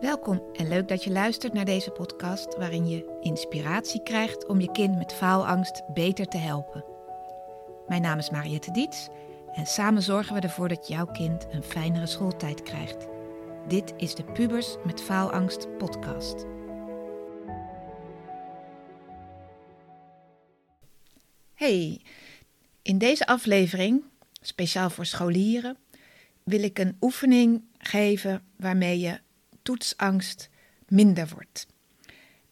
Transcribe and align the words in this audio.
Welkom 0.00 0.42
en 0.52 0.68
leuk 0.68 0.88
dat 0.88 1.04
je 1.04 1.10
luistert 1.10 1.52
naar 1.52 1.64
deze 1.64 1.90
podcast 1.90 2.56
waarin 2.56 2.88
je 2.88 3.18
inspiratie 3.20 4.02
krijgt 4.02 4.46
om 4.46 4.60
je 4.60 4.70
kind 4.72 4.96
met 4.98 5.12
faalangst 5.12 5.82
beter 5.94 6.26
te 6.26 6.36
helpen. 6.36 6.84
Mijn 7.88 8.02
naam 8.02 8.18
is 8.18 8.30
Mariette 8.30 8.70
Diets 8.70 9.08
en 9.54 9.66
samen 9.66 10.02
zorgen 10.02 10.34
we 10.34 10.40
ervoor 10.40 10.68
dat 10.68 10.88
jouw 10.88 11.06
kind 11.06 11.46
een 11.50 11.62
fijnere 11.62 12.06
schooltijd 12.06 12.62
krijgt. 12.62 13.06
Dit 13.68 13.92
is 13.96 14.14
de 14.14 14.24
Pubers 14.24 14.76
met 14.84 15.00
Faalangst 15.00 15.76
podcast. 15.78 16.44
Hey, 21.54 22.00
in 22.82 22.98
deze 22.98 23.26
aflevering, 23.26 24.04
speciaal 24.40 24.90
voor 24.90 25.06
scholieren, 25.06 25.76
wil 26.42 26.62
ik 26.62 26.78
een 26.78 26.96
oefening 27.00 27.62
geven 27.78 28.42
waarmee 28.56 28.98
je 28.98 29.20
toetsangst 29.68 30.48
minder 30.86 31.28
wordt. 31.28 31.66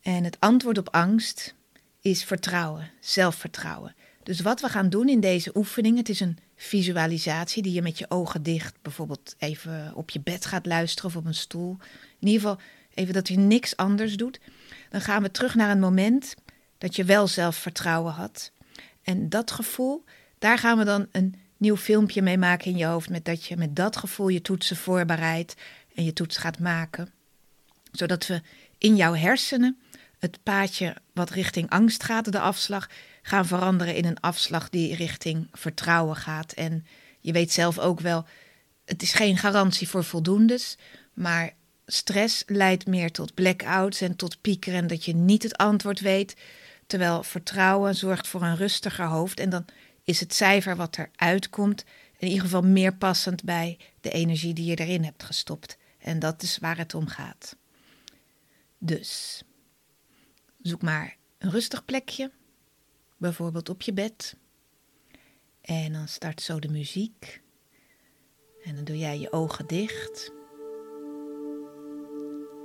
En 0.03 0.25
het 0.25 0.41
antwoord 0.41 0.79
op 0.79 0.89
angst 0.95 1.55
is 2.01 2.25
vertrouwen, 2.25 2.91
zelfvertrouwen. 3.01 3.95
Dus 4.23 4.41
wat 4.41 4.61
we 4.61 4.69
gaan 4.69 4.89
doen 4.89 5.09
in 5.09 5.21
deze 5.21 5.51
oefening, 5.55 5.97
het 5.97 6.09
is 6.09 6.21
een 6.21 6.39
visualisatie 6.57 7.63
die 7.63 7.73
je 7.73 7.83
met 7.83 7.99
je 7.99 8.11
ogen 8.11 8.43
dicht 8.43 8.75
bijvoorbeeld 8.83 9.35
even 9.39 9.93
op 9.95 10.11
je 10.11 10.21
bed 10.21 10.47
gaat 10.47 10.67
luisteren 10.67 11.11
of 11.11 11.17
op 11.17 11.25
een 11.25 11.35
stoel. 11.35 11.77
In 12.19 12.29
ieder 12.29 12.41
geval 12.41 12.61
even 12.95 13.15
dat 13.15 13.29
je 13.29 13.39
niks 13.39 13.77
anders 13.77 14.17
doet. 14.17 14.41
Dan 14.91 15.01
gaan 15.01 15.23
we 15.23 15.31
terug 15.31 15.55
naar 15.55 15.71
een 15.71 15.81
moment 15.81 16.35
dat 16.79 16.97
je 16.97 17.05
wel 17.05 17.27
zelfvertrouwen 17.27 18.13
had. 18.13 18.53
En 19.03 19.29
dat 19.29 19.51
gevoel, 19.51 20.05
daar 20.39 20.59
gaan 20.59 20.79
we 20.79 20.85
dan 20.85 21.07
een 21.13 21.35
nieuw 21.57 21.77
filmpje 21.77 22.23
mee 22.23 22.39
maken 22.39 22.71
in 22.71 22.77
je 22.77 22.87
hoofd. 22.87 23.11
Met 23.11 23.25
dat 23.25 23.45
je 23.45 23.57
met 23.57 23.77
dat 23.77 23.97
gevoel 23.97 24.29
je 24.29 24.43
toetsen 24.43 24.77
voorbereidt 24.77 25.55
en 25.97 26.05
je 26.05 26.13
toets 26.13 26.37
gaat 26.37 26.59
maken. 26.59 27.13
Zodat 27.93 28.27
we 28.27 28.43
in 28.79 28.97
jouw 28.97 29.15
hersenen 29.15 29.79
het 30.19 30.43
paadje 30.43 30.97
wat 31.13 31.31
richting 31.31 31.71
angst 31.71 32.03
gaat, 32.03 32.33
de 32.33 32.41
afslag, 32.41 32.89
gaan 33.23 33.47
veranderen 33.47 33.95
in 33.95 34.05
een 34.05 34.21
afslag 34.21 34.71
die 34.71 34.95
richting 34.95 35.49
vertrouwen 35.53 36.17
gaat. 36.17 36.53
En 36.53 36.87
je 37.21 37.33
weet 37.33 37.53
zelf 37.53 37.79
ook 37.79 38.01
wel, 38.01 38.25
het 38.85 39.03
is 39.03 39.13
geen 39.13 39.37
garantie 39.37 39.89
voor 39.89 40.05
voldoendes, 40.05 40.77
maar 41.15 41.53
stress 41.87 42.43
leidt 42.47 42.87
meer 42.87 43.11
tot 43.11 43.35
blackouts 43.35 44.01
en 44.01 44.17
tot 44.17 44.41
piekeren 44.41 44.79
en 44.79 44.87
dat 44.87 45.05
je 45.05 45.15
niet 45.15 45.43
het 45.43 45.57
antwoord 45.57 46.01
weet. 46.01 46.37
Terwijl 46.87 47.23
vertrouwen 47.23 47.95
zorgt 47.95 48.27
voor 48.27 48.43
een 48.43 48.57
rustiger 48.57 49.07
hoofd 49.07 49.41
en 49.41 49.51
dan 49.51 49.65
is 50.05 50.21
het 50.21 50.35
cijfer 50.35 50.77
wat 50.77 50.99
eruit 50.99 51.51
komt 51.51 51.85
in 52.19 52.29
ieder 52.29 52.43
geval 52.43 52.63
meer 52.63 52.95
passend 52.95 53.45
bij 53.45 53.79
de 54.01 54.11
energie 54.11 54.55
die 54.55 54.65
je 54.65 54.77
erin 54.77 55.05
hebt 55.05 55.23
gestopt. 55.23 55.77
En 56.07 56.19
dat 56.19 56.43
is 56.43 56.59
waar 56.59 56.79
het 56.79 56.95
om 56.95 57.07
gaat. 57.07 57.57
Dus 58.79 59.43
zoek 60.63 60.83
maar 60.83 61.17
een 61.39 61.51
rustig 61.51 61.85
plekje, 61.85 62.31
bijvoorbeeld 63.17 63.69
op 63.69 63.83
je 63.83 63.93
bed. 63.93 64.37
En 65.61 65.93
dan 65.93 66.09
start 66.09 66.41
zo 66.41 66.59
de 66.59 66.69
muziek. 66.69 67.43
En 68.65 68.75
dan 68.75 68.85
doe 68.85 68.99
jij 68.99 69.19
je 69.19 69.33
ogen 69.33 69.67
dicht. 69.67 70.33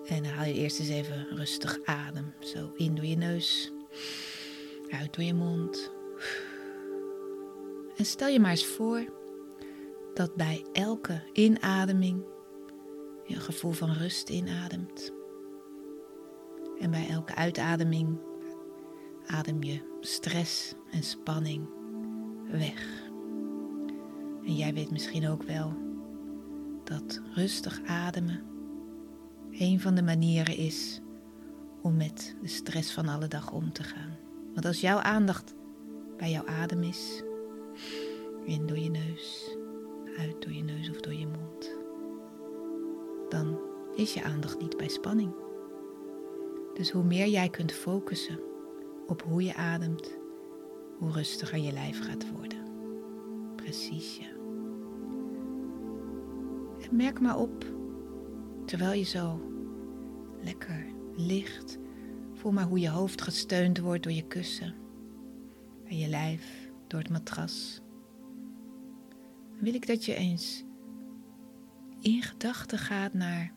En 0.06 0.23
dan 0.23 0.31
haal 0.31 0.45
je 0.45 0.53
eerst 0.53 0.80
eens 0.80 0.89
even 0.89 1.36
rustig 1.36 1.80
adem. 1.86 2.34
Zo 2.39 2.73
in 2.75 2.95
door 2.95 3.06
je 3.06 3.17
neus, 3.17 3.72
uit 4.89 5.14
door 5.14 5.23
je 5.23 5.34
mond. 5.34 5.92
En 7.97 8.06
stel 8.06 8.28
je 8.28 8.39
maar 8.39 8.52
eens 8.52 8.66
voor 8.66 9.14
dat 10.14 10.36
bij 10.36 10.66
elke 10.73 11.30
inademing 11.34 12.23
je 13.31 13.37
een 13.37 13.43
gevoel 13.43 13.71
van 13.71 13.91
rust 13.91 14.29
inademt. 14.29 15.11
En 16.79 16.91
bij 16.91 17.09
elke 17.09 17.35
uitademing 17.35 18.19
adem 19.25 19.63
je 19.63 19.97
stress 19.99 20.73
en 20.91 21.03
spanning 21.03 21.69
weg. 22.51 23.09
En 24.45 24.56
jij 24.56 24.73
weet 24.73 24.91
misschien 24.91 25.28
ook 25.28 25.44
wel 25.44 25.73
dat 26.83 27.22
rustig 27.33 27.81
ademen 27.85 28.44
een 29.51 29.79
van 29.79 29.95
de 29.95 30.03
manieren 30.03 30.57
is 30.57 31.01
om 31.81 31.97
met 31.97 32.35
de 32.41 32.47
stress 32.47 32.91
van 32.91 33.07
alle 33.07 33.27
dag 33.27 33.51
om 33.51 33.73
te 33.73 33.83
gaan. 33.83 34.17
Want 34.53 34.66
als 34.66 34.81
jouw 34.81 35.00
aandacht 35.00 35.53
bij 36.17 36.31
jouw 36.31 36.45
adem 36.45 36.83
is, 36.83 37.23
in 38.45 38.66
door 38.66 38.77
je 38.77 38.89
neus, 38.89 39.57
uit 40.17 40.41
door 40.41 40.53
je 40.53 40.63
neus 40.63 40.89
of 40.89 41.00
door 41.00 41.13
je 41.13 41.27
mond, 41.27 41.81
dan 43.31 43.59
is 43.96 44.14
je 44.14 44.24
aandacht 44.24 44.59
niet 44.59 44.78
bij 44.78 44.88
spanning. 44.88 45.34
Dus 46.74 46.92
hoe 46.92 47.03
meer 47.03 47.28
jij 47.28 47.50
kunt 47.50 47.72
focussen 47.72 48.40
op 49.08 49.22
hoe 49.22 49.44
je 49.44 49.56
ademt, 49.56 50.18
hoe 50.97 51.12
rustiger 51.12 51.58
je 51.58 51.72
lijf 51.72 52.06
gaat 52.06 52.31
worden. 52.31 52.59
Precies 53.56 54.18
ja. 54.18 54.30
En 56.81 56.96
merk 56.96 57.19
maar 57.19 57.38
op, 57.38 57.66
terwijl 58.66 59.00
je 59.00 59.06
zo 59.06 59.42
lekker 60.42 60.86
ligt, 61.16 61.78
voel 62.34 62.52
maar 62.52 62.68
hoe 62.68 62.80
je 62.80 62.90
hoofd 62.90 63.22
gesteund 63.22 63.80
wordt 63.80 64.03
door 64.03 64.12
je 64.12 64.28
kussen 64.28 64.75
en 65.84 65.98
je 65.98 66.08
lijf 66.08 66.72
door 66.88 67.00
het 67.00 67.09
matras. 67.09 67.81
Dan 69.52 69.59
wil 69.59 69.74
ik 69.74 69.88
dat 69.88 70.06
je 70.06 70.16
eens 70.16 70.63
in 72.01 72.22
gedachten 72.22 72.78
gaat 72.78 73.13
naar 73.13 73.51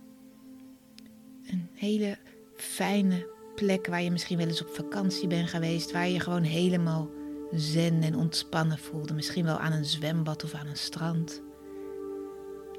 een 1.46 1.68
hele 1.72 2.18
fijne 2.54 3.28
plek 3.54 3.86
waar 3.86 4.02
je 4.02 4.10
misschien 4.10 4.38
wel 4.38 4.46
eens 4.46 4.62
op 4.62 4.74
vakantie 4.74 5.28
bent 5.28 5.48
geweest, 5.48 5.92
waar 5.92 6.08
je 6.08 6.20
gewoon 6.20 6.42
helemaal 6.42 7.10
zen 7.52 8.02
en 8.02 8.16
ontspannen 8.16 8.78
voelde, 8.78 9.14
misschien 9.14 9.44
wel 9.44 9.58
aan 9.58 9.72
een 9.72 9.84
zwembad 9.84 10.44
of 10.44 10.54
aan 10.54 10.66
een 10.66 10.76
strand. 10.76 11.42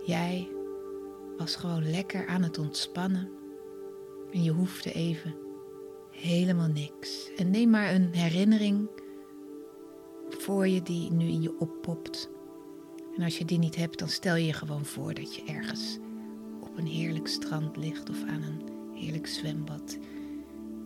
Jij 0.05 0.49
was 1.37 1.55
gewoon 1.55 1.91
lekker 1.91 2.27
aan 2.27 2.43
het 2.43 2.57
ontspannen 2.57 3.29
en 4.31 4.43
je 4.43 4.51
hoefde 4.51 4.91
even 4.91 5.35
helemaal 6.11 6.67
niks. 6.67 7.33
En 7.35 7.49
neem 7.49 7.69
maar 7.69 7.93
een 7.93 8.13
herinnering 8.13 8.89
voor 10.29 10.67
je 10.67 10.81
die 10.81 11.11
nu 11.11 11.25
in 11.25 11.41
je 11.41 11.59
oppopt. 11.59 12.29
En 13.15 13.23
als 13.23 13.37
je 13.37 13.45
die 13.45 13.57
niet 13.57 13.75
hebt, 13.75 13.99
dan 13.99 14.09
stel 14.09 14.35
je 14.35 14.45
je 14.45 14.53
gewoon 14.53 14.85
voor 14.85 15.13
dat 15.13 15.35
je 15.35 15.43
ergens 15.43 15.97
op 16.59 16.77
een 16.77 16.87
heerlijk 16.87 17.27
strand 17.27 17.77
ligt 17.77 18.09
of 18.09 18.23
aan 18.23 18.41
een 18.41 18.61
heerlijk 18.93 19.27
zwembad. 19.27 19.97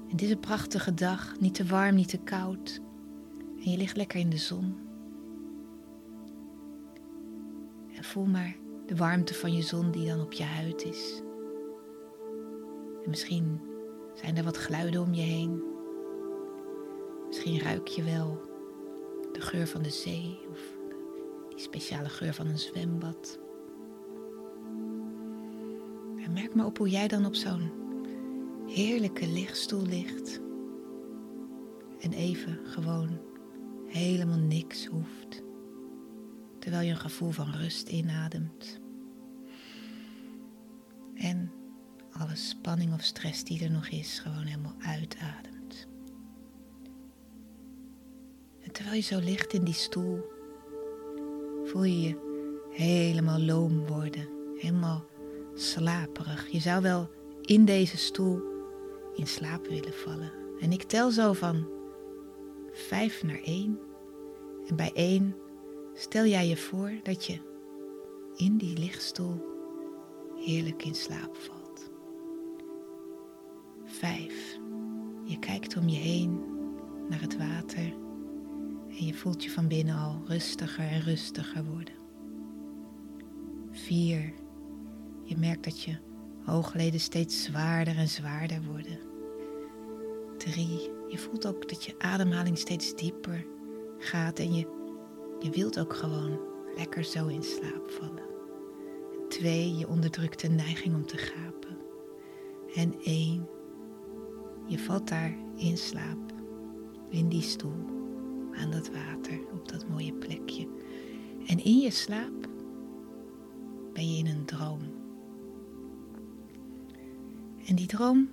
En 0.09 0.15
dit 0.15 0.21
is 0.21 0.29
een 0.29 0.39
prachtige 0.39 0.93
dag, 0.93 1.39
niet 1.39 1.53
te 1.53 1.65
warm, 1.65 1.95
niet 1.95 2.09
te 2.09 2.17
koud. 2.17 2.81
En 3.63 3.71
je 3.71 3.77
ligt 3.77 3.97
lekker 3.97 4.19
in 4.19 4.29
de 4.29 4.37
zon. 4.37 4.75
En 7.95 8.03
voel 8.03 8.25
maar 8.25 8.55
de 8.85 8.95
warmte 8.95 9.33
van 9.33 9.53
je 9.53 9.61
zon 9.61 9.91
die 9.91 10.07
dan 10.07 10.21
op 10.21 10.33
je 10.33 10.43
huid 10.43 10.85
is. 10.85 11.21
En 13.03 13.09
misschien 13.09 13.61
zijn 14.13 14.37
er 14.37 14.43
wat 14.43 14.57
geluiden 14.57 15.01
om 15.01 15.13
je 15.13 15.21
heen. 15.21 15.63
Misschien 17.27 17.59
ruik 17.59 17.87
je 17.87 18.03
wel 18.03 18.41
de 19.31 19.41
geur 19.41 19.67
van 19.67 19.81
de 19.81 19.89
zee 19.89 20.39
of 20.49 20.78
speciale 21.59 22.09
geur 22.09 22.33
van 22.33 22.47
een 22.47 22.59
zwembad. 22.59 23.39
En 26.23 26.33
merk 26.33 26.55
maar 26.55 26.65
op 26.65 26.77
hoe 26.77 26.89
jij 26.89 27.07
dan 27.07 27.25
op 27.25 27.35
zo'n 27.35 27.71
heerlijke 28.67 29.27
lichtstoel 29.27 29.85
ligt. 29.85 30.39
En 31.99 32.13
even 32.13 32.59
gewoon 32.63 33.19
helemaal 33.87 34.37
niks 34.37 34.85
hoeft. 34.85 35.43
Terwijl 36.59 36.83
je 36.83 36.91
een 36.91 36.97
gevoel 36.97 37.31
van 37.31 37.51
rust 37.51 37.89
inademt. 37.89 38.79
En 41.13 41.51
alle 42.11 42.35
spanning 42.35 42.93
of 42.93 43.03
stress 43.03 43.43
die 43.43 43.63
er 43.63 43.71
nog 43.71 43.87
is, 43.87 44.19
gewoon 44.19 44.45
helemaal 44.45 44.75
uitademt. 44.79 45.87
En 48.59 48.71
terwijl 48.71 48.95
je 48.95 49.01
zo 49.01 49.19
ligt 49.19 49.53
in 49.53 49.63
die 49.63 49.73
stoel, 49.73 50.37
voel 51.69 51.83
je 51.83 52.01
je 52.01 52.15
helemaal 52.69 53.39
loom 53.39 53.87
worden, 53.87 54.29
helemaal 54.55 55.05
slaperig. 55.53 56.47
Je 56.51 56.59
zou 56.59 56.81
wel 56.81 57.09
in 57.41 57.65
deze 57.65 57.97
stoel 57.97 58.41
in 59.15 59.27
slaap 59.27 59.67
willen 59.67 59.93
vallen. 59.93 60.31
En 60.59 60.71
ik 60.71 60.83
tel 60.83 61.11
zo 61.11 61.33
van 61.33 61.67
vijf 62.71 63.23
naar 63.23 63.41
één. 63.43 63.79
En 64.67 64.75
bij 64.75 64.91
één 64.93 65.35
stel 65.93 66.25
jij 66.25 66.47
je 66.47 66.57
voor 66.57 66.91
dat 67.03 67.25
je 67.25 67.37
in 68.35 68.57
die 68.57 68.77
lichtstoel 68.77 69.45
heerlijk 70.35 70.85
in 70.85 70.95
slaap 70.95 71.35
valt. 71.35 71.89
Vijf. 73.85 74.57
Je 75.23 75.39
kijkt 75.39 75.77
om 75.77 75.89
je 75.89 75.97
heen 75.97 76.43
naar 77.09 77.21
het 77.21 77.37
water 77.37 77.93
en 78.99 79.05
je 79.05 79.13
voelt 79.13 79.43
je 79.43 79.51
van 79.51 79.67
binnen 79.67 79.95
al 79.95 80.21
rustiger 80.25 80.87
en 80.87 81.01
rustiger 81.01 81.63
worden. 81.63 81.93
Vier. 83.71 84.33
Je 85.23 85.37
merkt 85.37 85.63
dat 85.63 85.81
je 85.81 85.97
Oogleden 86.45 86.99
steeds 86.99 87.43
zwaarder 87.43 87.97
en 87.97 88.07
zwaarder 88.07 88.61
worden. 88.63 88.99
Drie, 90.37 90.89
je 91.07 91.17
voelt 91.17 91.47
ook 91.47 91.69
dat 91.69 91.85
je 91.85 91.99
ademhaling 91.99 92.57
steeds 92.57 92.95
dieper 92.95 93.45
gaat 93.97 94.39
en 94.39 94.53
je, 94.53 94.67
je 95.39 95.49
wilt 95.49 95.79
ook 95.79 95.93
gewoon 95.93 96.39
lekker 96.75 97.03
zo 97.03 97.27
in 97.27 97.43
slaap 97.43 97.91
vallen. 97.91 98.27
Twee, 99.29 99.77
je 99.77 99.87
onderdrukt 99.87 100.41
de 100.41 100.49
neiging 100.49 100.95
om 100.95 101.05
te 101.05 101.17
gapen. 101.17 101.77
En 102.75 102.93
één, 103.03 103.49
je 104.65 104.79
valt 104.79 105.07
daar 105.07 105.37
in 105.55 105.77
slaap, 105.77 106.33
in 107.09 107.29
die 107.29 107.41
stoel, 107.41 107.98
aan 108.59 108.71
dat 108.71 108.89
water, 108.89 109.39
op 109.51 109.67
dat 109.67 109.89
mooie 109.89 110.13
plekje. 110.13 110.67
En 111.45 111.63
in 111.63 111.79
je 111.79 111.91
slaap 111.91 112.47
ben 113.93 114.13
je 114.13 114.17
in 114.17 114.27
een 114.27 114.45
droom. 114.45 114.79
En 117.65 117.75
die 117.75 117.87
droom 117.87 118.29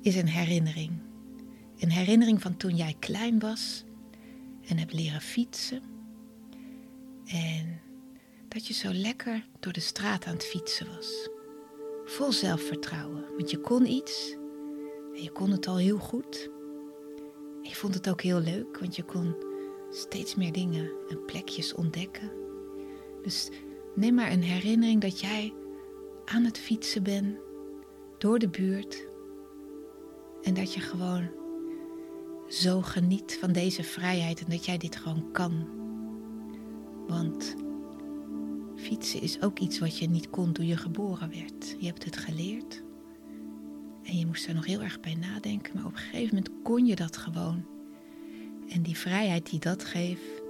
is 0.00 0.16
een 0.16 0.28
herinnering. 0.28 0.92
Een 1.78 1.90
herinnering 1.90 2.42
van 2.42 2.56
toen 2.56 2.76
jij 2.76 2.96
klein 2.98 3.38
was 3.38 3.84
en 4.66 4.78
hebt 4.78 4.92
leren 4.92 5.20
fietsen. 5.20 5.82
En 7.24 7.80
dat 8.48 8.66
je 8.66 8.74
zo 8.74 8.92
lekker 8.92 9.46
door 9.60 9.72
de 9.72 9.80
straat 9.80 10.26
aan 10.26 10.32
het 10.32 10.44
fietsen 10.44 10.86
was. 10.94 11.28
Vol 12.04 12.32
zelfvertrouwen, 12.32 13.24
want 13.36 13.50
je 13.50 13.60
kon 13.60 13.86
iets 13.86 14.36
en 15.14 15.22
je 15.22 15.32
kon 15.32 15.50
het 15.50 15.66
al 15.66 15.76
heel 15.76 15.98
goed. 15.98 16.50
Je 17.62 17.74
vond 17.74 17.94
het 17.94 18.08
ook 18.08 18.22
heel 18.22 18.40
leuk, 18.40 18.78
want 18.78 18.96
je 18.96 19.02
kon 19.02 19.45
steeds 19.96 20.34
meer 20.34 20.52
dingen 20.52 20.90
en 21.08 21.24
plekjes 21.24 21.74
ontdekken. 21.74 22.32
Dus 23.22 23.50
neem 23.94 24.14
maar 24.14 24.32
een 24.32 24.42
herinnering 24.42 25.00
dat 25.00 25.20
jij 25.20 25.54
aan 26.24 26.44
het 26.44 26.58
fietsen 26.58 27.02
bent 27.02 27.38
door 28.18 28.38
de 28.38 28.48
buurt 28.48 29.06
en 30.42 30.54
dat 30.54 30.74
je 30.74 30.80
gewoon 30.80 31.28
zo 32.48 32.82
geniet 32.82 33.36
van 33.40 33.52
deze 33.52 33.82
vrijheid 33.82 34.40
en 34.40 34.50
dat 34.50 34.64
jij 34.64 34.78
dit 34.78 34.96
gewoon 34.96 35.32
kan. 35.32 35.66
Want 37.06 37.54
fietsen 38.76 39.20
is 39.20 39.42
ook 39.42 39.58
iets 39.58 39.78
wat 39.78 39.98
je 39.98 40.08
niet 40.08 40.30
kon 40.30 40.52
toen 40.52 40.66
je 40.66 40.76
geboren 40.76 41.30
werd. 41.30 41.76
Je 41.78 41.86
hebt 41.86 42.04
het 42.04 42.16
geleerd 42.16 42.82
en 44.02 44.18
je 44.18 44.26
moest 44.26 44.46
er 44.46 44.54
nog 44.54 44.66
heel 44.66 44.82
erg 44.82 45.00
bij 45.00 45.14
nadenken, 45.14 45.74
maar 45.74 45.86
op 45.86 45.92
een 45.92 45.98
gegeven 45.98 46.34
moment 46.34 46.62
kon 46.62 46.86
je 46.86 46.96
dat 46.96 47.16
gewoon. 47.16 47.75
En 48.68 48.82
die 48.82 48.96
vrijheid 48.96 49.50
die 49.50 49.60
dat 49.60 49.84
geeft, 49.84 50.42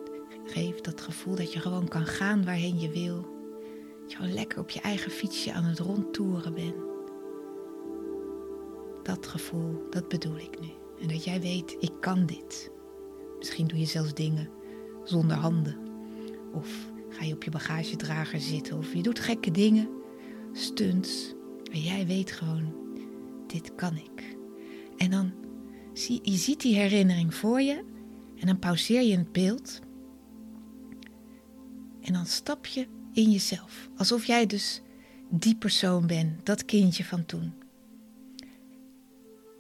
geeft 0.45 0.85
dat 0.85 1.01
gevoel 1.01 1.35
dat 1.35 1.53
je 1.53 1.61
gewoon 1.61 1.89
kan 1.89 2.07
gaan 2.07 2.45
waarheen 2.45 2.81
je 2.81 2.91
wil. 2.91 3.21
Dat 4.01 4.11
je 4.11 4.17
gewoon 4.17 4.35
lekker 4.35 4.59
op 4.59 4.71
je 4.71 4.81
eigen 4.81 5.11
fietsje 5.11 5.53
aan 5.53 5.65
het 5.65 5.79
rondtoeren 5.79 6.55
bent. 6.55 6.75
Dat 9.03 9.27
gevoel, 9.27 9.87
dat 9.91 10.09
bedoel 10.09 10.39
ik 10.39 10.61
nu. 10.61 10.69
En 11.01 11.09
dat 11.09 11.25
jij 11.25 11.41
weet, 11.41 11.77
ik 11.81 11.93
kan 12.01 12.27
dit. 12.27 12.71
Misschien 13.39 13.67
doe 13.67 13.79
je 13.79 13.85
zelfs 13.85 14.15
dingen 14.15 14.49
zonder 15.05 15.37
handen. 15.37 15.77
Of 16.53 16.69
ga 17.09 17.25
je 17.25 17.35
op 17.35 17.43
je 17.45 17.51
bagagedrager 17.51 18.41
zitten. 18.41 18.79
Of 18.79 18.95
je 18.95 19.03
doet 19.03 19.19
gekke 19.19 19.51
dingen, 19.51 19.89
stunts. 20.53 21.35
En 21.73 21.81
jij 21.81 22.07
weet 22.07 22.33
gewoon, 22.33 22.75
dit 23.47 23.75
kan 23.75 23.97
ik. 23.97 24.37
En 24.97 25.11
dan 25.11 25.33
zie 25.93 26.21
je 26.23 26.37
ziet 26.37 26.61
die 26.61 26.75
herinnering 26.75 27.35
voor 27.35 27.61
je. 27.61 27.85
En 28.39 28.47
dan 28.47 28.59
pauzeer 28.59 29.03
je 29.03 29.17
het 29.17 29.33
beeld. 29.33 29.81
En 32.01 32.13
dan 32.13 32.27
stap 32.27 32.67
je 32.67 32.87
in 33.13 33.31
jezelf. 33.31 33.89
Alsof 33.97 34.25
jij 34.25 34.47
dus 34.47 34.81
die 35.29 35.57
persoon 35.57 36.07
bent, 36.07 36.47
dat 36.47 36.65
kindje 36.65 37.05
van 37.05 37.27
toen. 37.27 37.53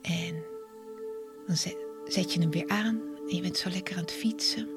En 0.02 0.34
dan 1.46 1.56
zet 2.06 2.32
je 2.32 2.40
hem 2.40 2.50
weer 2.50 2.69
aan 2.69 3.00
en 3.28 3.37
je 3.37 3.43
bent 3.43 3.56
zo 3.56 3.70
lekker 3.70 3.94
aan 3.94 4.02
het 4.02 4.12
fietsen. 4.12 4.69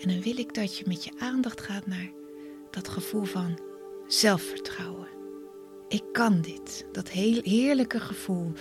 En 0.00 0.08
dan 0.08 0.20
wil 0.20 0.38
ik 0.38 0.54
dat 0.54 0.78
je 0.78 0.84
met 0.86 1.04
je 1.04 1.12
aandacht 1.18 1.60
gaat 1.60 1.86
naar 1.86 2.10
dat 2.70 2.88
gevoel 2.88 3.24
van 3.24 3.58
zelfvertrouwen. 4.06 5.08
Ik 5.88 6.04
kan 6.12 6.40
dit, 6.40 6.86
dat 6.92 7.08
heerlijke 7.10 8.00
gevoel. 8.00 8.52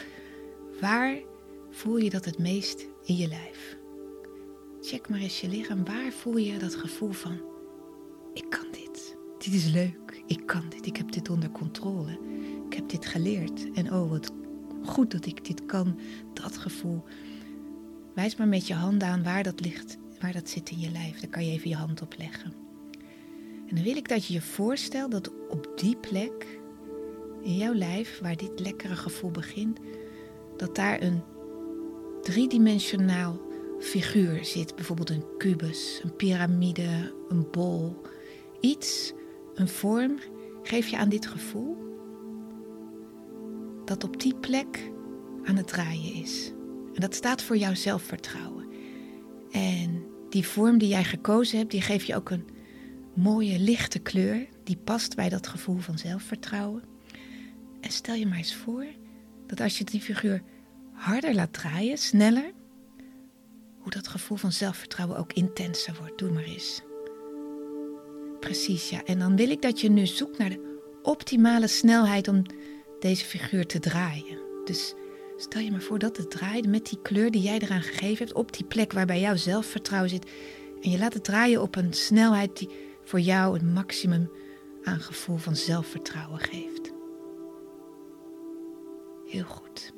Waar 0.82 1.20
voel 1.72 1.98
je 1.98 2.10
dat 2.10 2.26
het 2.26 2.38
meest 2.38 2.88
in 3.04 3.16
je 3.16 3.28
lijf? 3.28 3.77
Check 4.88 5.10
maar 5.10 5.20
eens 5.20 5.42
je 5.42 5.48
lichaam. 5.48 5.86
Waar 5.86 6.12
voel 6.12 6.38
je 6.38 6.58
dat 6.58 6.76
gevoel 6.76 7.12
van: 7.12 7.42
ik 8.34 8.46
kan 8.50 8.66
dit. 8.72 9.18
Dit 9.38 9.54
is 9.54 9.66
leuk. 9.66 10.24
Ik 10.28 10.46
kan 10.46 10.64
dit. 10.70 10.86
Ik 10.86 10.98
heb 10.98 11.12
dit 11.12 11.30
onder 11.30 11.50
controle. 11.50 12.20
Ik 12.70 12.74
heb 12.74 12.90
dit 12.90 13.06
geleerd. 13.06 13.72
En 13.72 13.94
oh, 13.94 14.10
wat 14.10 14.32
goed 14.84 15.12
dat 15.12 15.26
ik 15.26 15.46
dit 15.46 15.66
kan. 15.66 16.00
Dat 16.34 16.58
gevoel. 16.58 17.04
Wijs 18.14 18.36
maar 18.36 18.48
met 18.48 18.68
je 18.68 18.74
hand 18.74 19.04
aan 19.04 19.24
waar 19.24 19.44
dat 19.44 19.60
ligt, 19.60 19.98
waar 20.20 20.34
dat 20.34 20.50
zit 20.50 20.70
in 20.70 20.80
je 20.80 20.92
lijf. 20.92 21.20
Daar 21.20 21.30
kan 21.30 21.46
je 21.46 21.52
even 21.52 21.70
je 21.70 21.76
hand 21.76 22.02
op 22.02 22.16
leggen. 22.18 22.54
En 23.68 23.76
dan 23.76 23.84
wil 23.84 23.96
ik 23.96 24.10
dat 24.10 24.26
je 24.26 24.34
je 24.34 24.42
voorstelt 24.42 25.12
dat 25.12 25.32
op 25.50 25.72
die 25.76 25.96
plek 25.96 26.60
in 27.42 27.58
jouw 27.58 27.74
lijf, 27.74 28.20
waar 28.20 28.38
dit 28.38 28.60
lekkere 28.60 28.96
gevoel 28.96 29.32
begint, 29.32 29.80
dat 30.58 30.76
daar 30.76 31.02
een 31.02 31.22
driedimensionaal 32.22 33.47
figuur 33.80 34.46
zit. 34.46 34.76
Bijvoorbeeld 34.76 35.10
een 35.10 35.26
kubus, 35.38 36.00
een 36.04 36.16
piramide, 36.16 37.14
een 37.30 37.48
bol. 37.52 38.02
Iets, 38.60 39.14
een 39.54 39.68
vorm, 39.68 40.20
geef 40.64 40.88
je 40.88 40.98
aan 40.98 41.10
dit 41.10 41.28
gevoel 41.28 41.78
dat 43.86 44.04
op 44.04 44.22
die 44.22 44.36
plek 44.36 44.92
aan 45.44 45.56
het 45.56 45.68
draaien 45.68 46.14
is. 46.14 46.52
En 46.94 47.02
dat 47.02 47.16
staat 47.16 47.42
voor 47.42 47.58
jouw 47.58 47.74
zelfvertrouwen. 47.74 48.68
En 49.52 50.06
die 50.30 50.48
vorm 50.48 50.78
die 50.78 50.88
jij 50.88 51.04
gekozen 51.04 51.58
hebt, 51.58 51.72
die 51.72 51.82
geeft 51.82 52.06
je 52.06 52.16
ook 52.16 52.30
een 52.30 52.48
mooie 53.14 53.60
lichte 53.60 54.00
kleur. 54.00 54.48
Die 54.64 54.78
past 54.78 55.16
bij 55.16 55.30
dat 55.30 55.48
gevoel 55.48 55.78
van 55.78 55.98
zelfvertrouwen. 55.98 56.84
En 57.82 57.92
stel 57.92 58.16
je 58.16 58.28
maar 58.28 58.38
eens 58.38 58.56
voor 58.56 58.86
dat 59.48 59.60
als 59.60 59.78
je 59.78 59.84
die 59.84 60.02
figuur 60.02 60.42
harder 60.94 61.36
laat 61.36 61.54
draaien, 61.54 61.98
sneller, 61.98 62.52
hoe 63.88 64.02
dat 64.02 64.08
gevoel 64.08 64.38
van 64.38 64.52
zelfvertrouwen 64.52 65.18
ook 65.18 65.34
intenser 65.34 65.96
wordt. 66.00 66.18
Doe 66.18 66.32
maar 66.32 66.44
eens. 66.44 66.82
Precies, 68.40 68.90
ja. 68.90 69.04
En 69.04 69.20
dan 69.20 69.36
wil 69.36 69.50
ik 69.50 69.62
dat 69.62 69.82
je 69.82 69.90
nu 69.90 70.06
zoekt 70.06 70.38
naar 70.38 70.50
de 70.50 70.80
optimale 71.02 71.68
snelheid 71.68 72.28
om 72.28 72.44
deze 73.00 73.26
figuur 73.26 73.66
te 73.66 73.80
draaien. 73.80 74.40
Dus 74.66 74.94
stel 75.38 75.62
je 75.62 75.72
maar 75.72 75.82
voor 75.82 76.00
dat 76.00 76.18
het 76.18 76.32
draait 76.32 76.68
met 76.68 76.90
die 76.90 77.02
kleur 77.02 77.32
die 77.32 77.42
jij 77.42 77.60
eraan 77.60 77.82
gegeven 77.82 78.26
hebt, 78.26 78.38
op 78.38 78.54
die 78.54 78.66
plek 78.66 78.94
waar 78.94 79.06
bij 79.06 79.20
jou 79.20 79.38
zelfvertrouwen 79.38 80.10
zit. 80.10 80.32
En 80.82 80.90
je 80.92 80.98
laat 80.98 81.14
het 81.14 81.24
draaien 81.24 81.62
op 81.62 81.76
een 81.76 81.94
snelheid 81.94 82.58
die 82.58 82.70
voor 83.04 83.20
jou 83.20 83.60
een 83.60 83.74
maximum 83.74 84.32
aan 84.84 85.00
gevoel 85.00 85.38
van 85.38 85.56
zelfvertrouwen 85.56 86.40
geeft. 86.40 86.92
Heel 89.28 89.46
goed. 89.46 89.94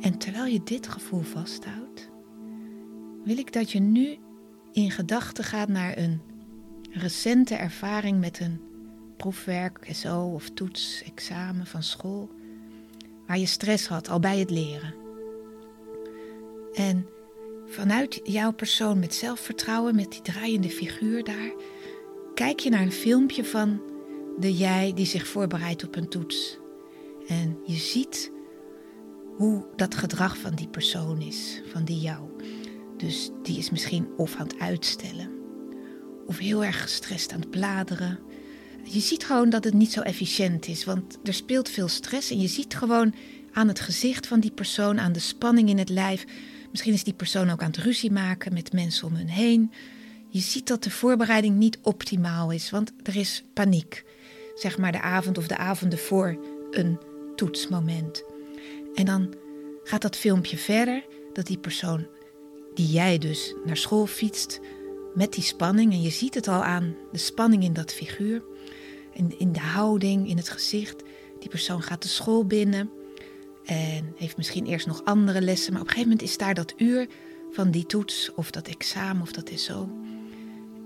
En 0.00 0.18
terwijl 0.18 0.46
je 0.46 0.60
dit 0.64 0.88
gevoel 0.88 1.22
vasthoudt, 1.22 2.14
wil 3.26 3.38
ik 3.38 3.52
dat 3.52 3.72
je 3.72 3.80
nu 3.80 4.18
in 4.72 4.90
gedachten 4.90 5.44
gaat 5.44 5.68
naar 5.68 5.98
een 5.98 6.20
recente 6.90 7.54
ervaring 7.54 8.20
met 8.20 8.40
een 8.40 8.60
proefwerk, 9.16 9.88
SO 9.90 10.30
of 10.34 10.50
toets, 10.50 11.02
examen 11.02 11.66
van 11.66 11.82
school, 11.82 12.30
waar 13.26 13.38
je 13.38 13.46
stress 13.46 13.86
had 13.86 14.08
al 14.08 14.20
bij 14.20 14.38
het 14.38 14.50
leren. 14.50 14.94
En 16.74 17.06
vanuit 17.66 18.20
jouw 18.24 18.52
persoon 18.52 18.98
met 18.98 19.14
zelfvertrouwen, 19.14 19.94
met 19.94 20.10
die 20.10 20.22
draaiende 20.22 20.70
figuur 20.70 21.24
daar, 21.24 21.52
kijk 22.34 22.60
je 22.60 22.70
naar 22.70 22.82
een 22.82 22.92
filmpje 22.92 23.44
van 23.44 23.80
de 24.38 24.56
jij 24.56 24.92
die 24.94 25.06
zich 25.06 25.26
voorbereidt 25.26 25.84
op 25.84 25.96
een 25.96 26.08
toets. 26.08 26.58
En 27.28 27.58
je 27.64 27.76
ziet 27.76 28.32
hoe 29.36 29.66
dat 29.76 29.94
gedrag 29.94 30.38
van 30.38 30.54
die 30.54 30.68
persoon 30.68 31.20
is, 31.20 31.62
van 31.72 31.84
die 31.84 32.00
jou. 32.00 32.28
Dus 32.96 33.30
die 33.42 33.58
is 33.58 33.70
misschien 33.70 34.08
of 34.16 34.36
aan 34.36 34.46
het 34.46 34.58
uitstellen, 34.58 35.30
of 36.26 36.38
heel 36.38 36.64
erg 36.64 36.82
gestrest 36.82 37.32
aan 37.32 37.40
het 37.40 37.50
bladeren. 37.50 38.18
Je 38.84 39.00
ziet 39.00 39.24
gewoon 39.24 39.50
dat 39.50 39.64
het 39.64 39.74
niet 39.74 39.92
zo 39.92 40.00
efficiënt 40.00 40.66
is, 40.66 40.84
want 40.84 41.18
er 41.24 41.34
speelt 41.34 41.68
veel 41.68 41.88
stress 41.88 42.30
en 42.30 42.40
je 42.40 42.48
ziet 42.48 42.74
gewoon 42.74 43.14
aan 43.52 43.68
het 43.68 43.80
gezicht 43.80 44.26
van 44.26 44.40
die 44.40 44.50
persoon, 44.50 45.00
aan 45.00 45.12
de 45.12 45.18
spanning 45.18 45.68
in 45.68 45.78
het 45.78 45.88
lijf. 45.88 46.24
Misschien 46.70 46.92
is 46.92 47.04
die 47.04 47.14
persoon 47.14 47.50
ook 47.50 47.60
aan 47.62 47.70
het 47.70 47.76
ruzie 47.76 48.12
maken 48.12 48.52
met 48.52 48.72
mensen 48.72 49.06
om 49.06 49.14
hen 49.14 49.28
heen. 49.28 49.72
Je 50.28 50.40
ziet 50.40 50.66
dat 50.66 50.82
de 50.82 50.90
voorbereiding 50.90 51.56
niet 51.56 51.78
optimaal 51.82 52.50
is, 52.50 52.70
want 52.70 52.92
er 53.02 53.16
is 53.16 53.44
paniek. 53.52 54.04
Zeg 54.54 54.78
maar 54.78 54.92
de 54.92 55.00
avond 55.00 55.38
of 55.38 55.46
de 55.46 55.56
avonden 55.56 55.98
voor 55.98 56.38
een 56.70 56.98
toetsmoment. 57.36 58.24
En 58.94 59.04
dan 59.04 59.34
gaat 59.84 60.02
dat 60.02 60.16
filmpje 60.16 60.56
verder 60.56 61.04
dat 61.32 61.46
die 61.46 61.58
persoon 61.58 62.06
die 62.76 62.86
jij 62.86 63.18
dus 63.18 63.54
naar 63.64 63.76
school 63.76 64.06
fietst 64.06 64.60
met 65.14 65.32
die 65.32 65.44
spanning. 65.44 65.92
En 65.92 66.02
je 66.02 66.10
ziet 66.10 66.34
het 66.34 66.48
al 66.48 66.64
aan 66.64 66.94
de 67.12 67.18
spanning 67.18 67.62
in 67.62 67.72
dat 67.72 67.92
figuur. 67.92 68.42
In, 69.12 69.38
in 69.38 69.52
de 69.52 69.60
houding, 69.60 70.28
in 70.28 70.36
het 70.36 70.48
gezicht. 70.48 71.02
Die 71.40 71.48
persoon 71.48 71.82
gaat 71.82 72.02
de 72.02 72.08
school 72.08 72.44
binnen 72.46 72.90
en 73.64 74.12
heeft 74.16 74.36
misschien 74.36 74.66
eerst 74.66 74.86
nog 74.86 75.04
andere 75.04 75.40
lessen, 75.40 75.72
maar 75.72 75.80
op 75.80 75.86
een 75.86 75.92
gegeven 75.92 76.12
moment 76.12 76.28
is 76.30 76.38
daar 76.38 76.54
dat 76.54 76.74
uur 76.76 77.08
van 77.50 77.70
die 77.70 77.86
toets 77.86 78.30
of 78.34 78.50
dat 78.50 78.68
examen 78.68 79.22
of 79.22 79.32
dat 79.32 79.50
is 79.50 79.64
zo. 79.64 79.88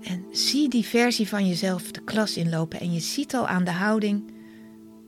En 0.01 0.25
zie 0.31 0.69
die 0.69 0.85
versie 0.85 1.27
van 1.27 1.47
jezelf 1.47 1.91
de 1.91 2.03
klas 2.03 2.37
inlopen 2.37 2.79
en 2.79 2.93
je 2.93 2.99
ziet 2.99 3.33
al 3.33 3.47
aan 3.47 3.63
de 3.63 3.71
houding 3.71 4.23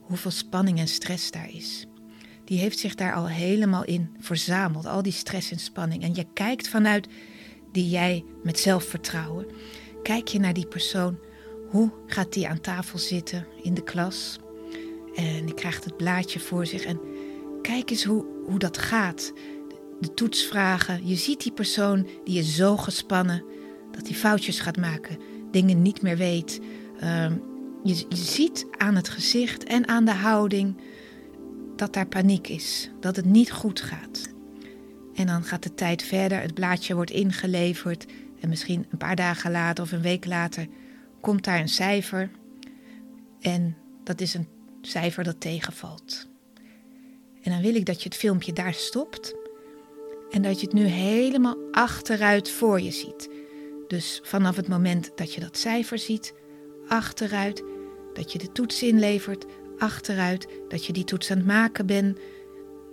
hoeveel 0.00 0.30
spanning 0.30 0.78
en 0.78 0.88
stress 0.88 1.30
daar 1.30 1.50
is. 1.50 1.86
Die 2.44 2.58
heeft 2.58 2.78
zich 2.78 2.94
daar 2.94 3.14
al 3.14 3.28
helemaal 3.28 3.84
in 3.84 4.16
verzameld, 4.18 4.86
al 4.86 5.02
die 5.02 5.12
stress 5.12 5.50
en 5.50 5.58
spanning. 5.58 6.02
En 6.02 6.14
je 6.14 6.26
kijkt 6.32 6.68
vanuit 6.68 7.06
die 7.72 7.88
jij 7.88 8.24
met 8.42 8.58
zelfvertrouwen, 8.58 9.46
kijk 10.02 10.28
je 10.28 10.38
naar 10.40 10.52
die 10.52 10.66
persoon. 10.66 11.18
Hoe 11.70 11.90
gaat 12.06 12.32
die 12.32 12.48
aan 12.48 12.60
tafel 12.60 12.98
zitten 12.98 13.46
in 13.62 13.74
de 13.74 13.82
klas? 13.82 14.38
En 15.14 15.46
die 15.46 15.54
krijgt 15.54 15.84
het 15.84 15.96
blaadje 15.96 16.40
voor 16.40 16.66
zich 16.66 16.84
en 16.84 17.00
kijk 17.62 17.90
eens 17.90 18.04
hoe, 18.04 18.24
hoe 18.46 18.58
dat 18.58 18.78
gaat. 18.78 19.32
De 20.00 20.14
toetsvragen, 20.14 21.06
je 21.06 21.16
ziet 21.16 21.42
die 21.42 21.52
persoon 21.52 22.06
die 22.24 22.38
is 22.38 22.54
zo 22.54 22.76
gespannen 22.76 23.44
dat 23.92 24.06
hij 24.06 24.16
foutjes 24.16 24.60
gaat 24.60 24.76
maken, 24.76 25.18
dingen 25.50 25.82
niet 25.82 26.02
meer 26.02 26.16
weet. 26.16 26.60
Ehm, 27.00 27.36
je, 27.82 27.94
je 28.08 28.16
ziet 28.16 28.66
aan 28.76 28.94
het 28.94 29.08
gezicht 29.08 29.64
en 29.64 29.88
aan 29.88 30.04
de 30.04 30.12
houding 30.12 30.76
dat 31.76 31.92
daar 31.92 32.06
paniek 32.06 32.48
is, 32.48 32.90
dat 33.00 33.16
het 33.16 33.24
niet 33.24 33.52
goed 33.52 33.80
gaat. 33.80 34.32
En 35.14 35.26
dan 35.26 35.44
gaat 35.44 35.62
de 35.62 35.74
tijd 35.74 36.02
verder, 36.02 36.40
het 36.40 36.54
blaadje 36.54 36.94
wordt 36.94 37.10
ingeleverd 37.10 38.06
en 38.40 38.48
misschien 38.48 38.86
een 38.90 38.98
paar 38.98 39.16
dagen 39.16 39.50
later 39.50 39.84
of 39.84 39.92
een 39.92 40.02
week 40.02 40.24
later 40.24 40.66
komt 41.20 41.44
daar 41.44 41.60
een 41.60 41.68
cijfer. 41.68 42.30
En 43.40 43.76
dat 44.04 44.20
is 44.20 44.34
een 44.34 44.48
cijfer 44.80 45.24
dat 45.24 45.40
tegenvalt. 45.40 46.28
En 47.42 47.50
dan 47.50 47.62
wil 47.62 47.74
ik 47.74 47.86
dat 47.86 48.02
je 48.02 48.08
het 48.08 48.18
filmpje 48.18 48.52
daar 48.52 48.74
stopt 48.74 49.34
en 50.30 50.42
dat 50.42 50.60
je 50.60 50.66
het 50.66 50.74
nu 50.74 50.84
helemaal 50.84 51.56
achteruit 51.70 52.50
voor 52.50 52.80
je 52.80 52.90
ziet. 52.90 53.28
Dus 53.88 54.20
vanaf 54.22 54.56
het 54.56 54.68
moment 54.68 55.10
dat 55.14 55.34
je 55.34 55.40
dat 55.40 55.56
cijfer 55.56 55.98
ziet, 55.98 56.34
achteruit, 56.88 57.62
dat 58.14 58.32
je 58.32 58.38
de 58.38 58.52
toets 58.52 58.82
inlevert, 58.82 59.44
achteruit, 59.84 60.46
dat 60.68 60.86
je 60.86 60.92
die 60.92 61.04
toets 61.04 61.30
aan 61.30 61.36
het 61.36 61.46
maken 61.46 61.86
bent, 61.86 62.18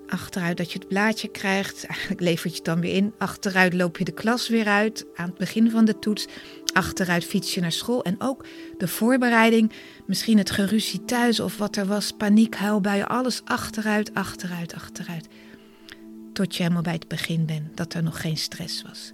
achteruit 0.08 0.58
dat 0.58 0.72
je 0.72 0.80
het 0.80 0.88
blaadje 0.88 1.28
krijgt, 1.28 1.86
eigenlijk 1.86 2.22
levert 2.22 2.52
je 2.52 2.56
het 2.56 2.66
dan 2.66 2.80
weer 2.80 2.96
in, 2.96 3.14
achteruit 3.18 3.74
loop 3.74 3.98
je 3.98 4.04
de 4.04 4.12
klas 4.12 4.50
weer 4.50 4.68
uit 4.68 5.06
aan 5.16 5.26
het 5.26 5.38
begin 5.38 5.72
van 5.72 5.86
de 5.86 6.00
toets, 6.00 6.28
achteruit 6.74 7.26
fiets 7.26 7.54
je 7.54 7.62
naar 7.62 7.72
school. 7.72 8.04
En 8.04 8.16
ook 8.22 8.46
de 8.78 8.88
voorbereiding, 8.88 9.72
misschien 10.06 10.38
het 10.38 10.52
geruzie 10.52 11.06
thuis 11.06 11.40
of 11.40 11.58
wat 11.58 11.76
er 11.76 11.86
was, 11.86 12.12
paniek, 12.12 12.56
huilbuien, 12.56 13.08
alles. 13.08 13.42
Achteruit, 13.46 14.14
achteruit, 14.14 14.74
achteruit. 14.74 15.28
Tot 16.34 16.56
je 16.56 16.64
helemaal 16.64 16.84
bij 16.84 16.94
het 16.94 17.08
begin 17.08 17.46
bent, 17.46 17.78
dat 17.78 17.94
er 17.94 18.04
nog 18.04 18.22
geen 18.22 18.38
stress 18.38 18.82
was. 18.82 19.14